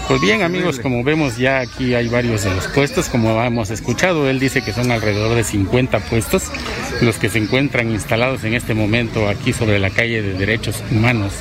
[0.07, 4.29] Pues bien amigos, como vemos ya aquí hay varios de los puestos, como hemos escuchado,
[4.29, 6.45] él dice que son alrededor de 50 puestos
[7.01, 11.33] los que se encuentran instalados en este momento aquí sobre la calle de Derechos Humanos.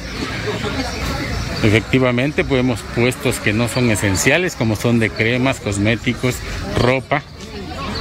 [1.64, 6.36] Efectivamente, podemos puestos que no son esenciales, como son de cremas, cosméticos,
[6.78, 7.24] ropa,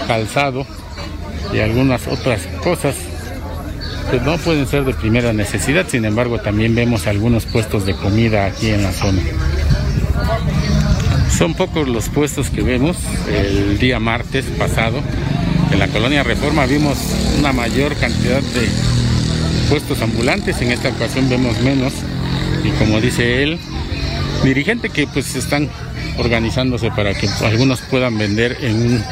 [0.07, 0.66] calzado,
[1.53, 2.94] y algunas otras cosas
[4.11, 8.47] que no pueden ser de primera necesidad, sin embargo también vemos algunos puestos de comida
[8.47, 9.22] aquí en la zona.
[11.36, 12.97] Son pocos los puestos que vemos.
[13.28, 15.01] El día martes pasado
[15.70, 16.99] en la colonia Reforma vimos
[17.38, 18.68] una mayor cantidad de
[19.68, 21.92] puestos ambulantes, en esta ocasión vemos menos
[22.64, 23.59] y como dice él,
[24.44, 25.68] dirigente que pues están
[26.18, 29.05] organizándose para que algunos puedan vender en un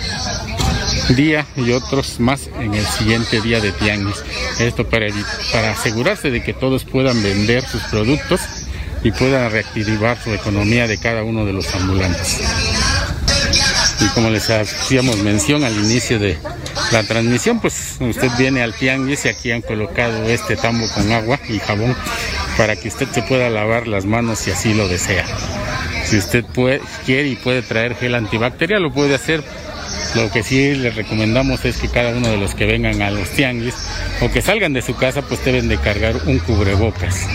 [1.09, 4.23] día y otros más en el siguiente día de tianguis.
[4.59, 5.07] Esto para,
[5.53, 8.41] para asegurarse de que todos puedan vender sus productos
[9.03, 12.41] y puedan reactivar su economía de cada uno de los ambulantes.
[14.01, 16.39] Y como les hacíamos mención al inicio de
[16.91, 21.39] la transmisión, pues usted viene al tianguis y aquí han colocado este tambo con agua
[21.49, 21.95] y jabón
[22.57, 25.27] para que usted se pueda lavar las manos si así lo desea.
[26.05, 29.43] Si usted puede, quiere y puede traer gel antibacterial, lo puede hacer
[30.15, 33.29] lo que sí les recomendamos es que cada uno de los que vengan a los
[33.31, 33.75] tianguis
[34.21, 37.27] o que salgan de su casa pues deben de cargar un cubrebocas.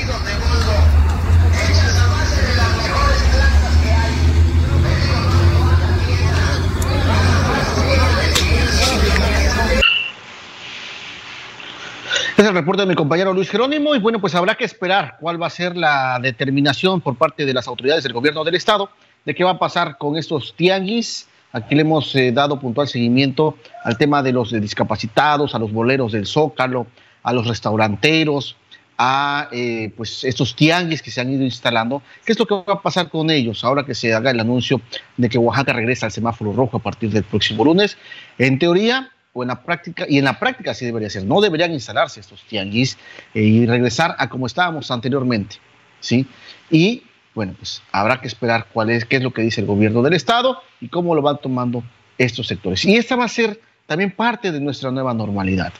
[12.38, 15.42] Es el reporte de mi compañero Luis Jerónimo y bueno, pues habrá que esperar cuál
[15.42, 18.90] va a ser la determinación por parte de las autoridades del gobierno del estado
[19.26, 23.58] de qué va a pasar con estos tianguis Aquí le hemos eh, dado puntual seguimiento
[23.84, 26.88] al tema de los discapacitados, a los boleros del Zócalo,
[27.24, 28.56] a los restauranteros,
[29.02, 32.04] a eh, pues estos tianguis que se han ido instalando.
[32.26, 34.82] ¿Qué es lo que va a pasar con ellos ahora que se haga el anuncio
[35.16, 37.98] de que Oaxaca regresa al semáforo rojo a partir del próximo lunes?
[38.38, 41.72] En teoría o en la práctica, y en la práctica sí debería ser, no deberían
[41.72, 42.98] instalarse estos tianguis
[43.34, 45.56] eh, y regresar a como estábamos anteriormente.
[46.02, 46.28] ¿sí?
[46.70, 47.04] Y
[47.40, 50.12] bueno, pues habrá que esperar cuál es, qué es lo que dice el gobierno del
[50.12, 51.84] estado y cómo lo van tomando
[52.18, 52.84] estos sectores.
[52.84, 55.72] Y esta va a ser también parte de nuestra nueva normalidad.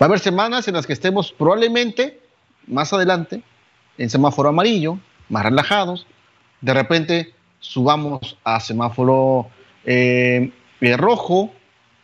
[0.00, 2.20] Va a haber semanas en las que estemos probablemente
[2.68, 3.42] más adelante
[3.98, 6.06] en semáforo amarillo, más relajados.
[6.60, 9.50] De repente subamos a semáforo
[9.84, 11.52] eh, eh, rojo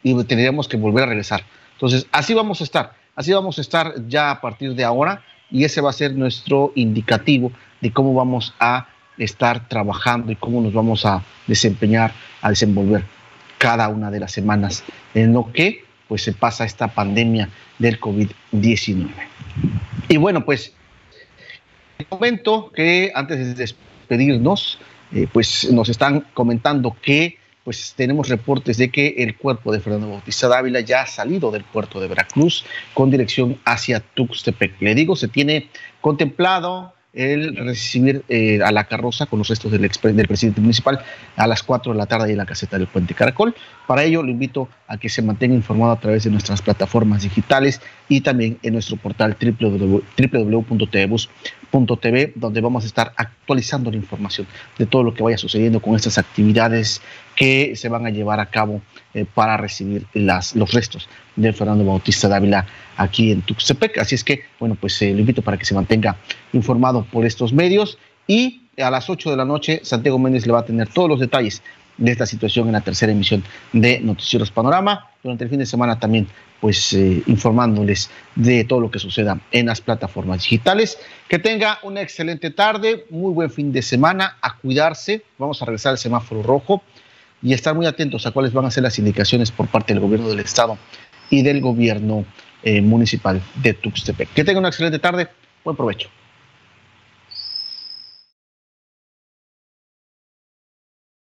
[0.02, 1.44] y tendríamos que volver a regresar.
[1.74, 2.94] Entonces, así vamos a estar.
[3.14, 6.72] Así vamos a estar ya a partir de ahora y ese va a ser nuestro
[6.74, 8.88] indicativo de cómo vamos a
[9.18, 12.12] estar trabajando y cómo nos vamos a desempeñar,
[12.42, 13.04] a desenvolver
[13.58, 17.48] cada una de las semanas en lo que pues se pasa esta pandemia
[17.78, 19.08] del COVID-19.
[20.08, 20.72] Y bueno, pues
[22.08, 24.78] comento que antes de despedirnos,
[25.12, 30.08] eh, pues nos están comentando que pues tenemos reportes de que el cuerpo de Fernando
[30.10, 32.64] Bautista Dávila ya ha salido del puerto de Veracruz
[32.94, 34.80] con dirección hacia Tuxtepec.
[34.80, 35.68] Le digo, se tiene
[36.00, 41.00] contemplado el recibir eh, a la carroza con los restos del, del presidente municipal
[41.36, 43.54] a las 4 de la tarde en la caseta del Puente Caracol.
[43.86, 47.80] Para ello, lo invito a que se mantenga informado a través de nuestras plataformas digitales
[48.08, 50.02] y también en nuestro portal www.tvbus.tv,
[52.34, 54.46] donde vamos a estar actualizando la información
[54.78, 57.02] de todo lo que vaya sucediendo con estas actividades
[57.34, 58.80] que se van a llevar a cabo
[59.14, 63.98] eh, para recibir las, los restos de Fernando Bautista Dávila aquí en Tuxtepec.
[63.98, 66.16] Así es que, bueno, pues eh, lo invito para que se mantenga
[66.52, 70.60] informado por estos medios y a las 8 de la noche Santiago Méndez le va
[70.60, 71.62] a tener todos los detalles
[71.98, 73.42] de esta situación en la tercera emisión
[73.72, 75.10] de Noticieros Panorama.
[75.22, 76.28] Durante el fin de semana también,
[76.60, 80.98] pues eh, informándoles de todo lo que suceda en las plataformas digitales.
[81.28, 85.22] Que tenga una excelente tarde, muy buen fin de semana, a cuidarse.
[85.38, 86.82] Vamos a regresar al semáforo rojo
[87.42, 90.28] y estar muy atentos a cuáles van a ser las indicaciones por parte del gobierno
[90.28, 90.78] del estado
[91.30, 92.24] y del gobierno
[92.62, 94.32] eh, municipal de Tuxtepec.
[94.32, 95.28] Que tenga una excelente tarde,
[95.64, 96.08] buen provecho.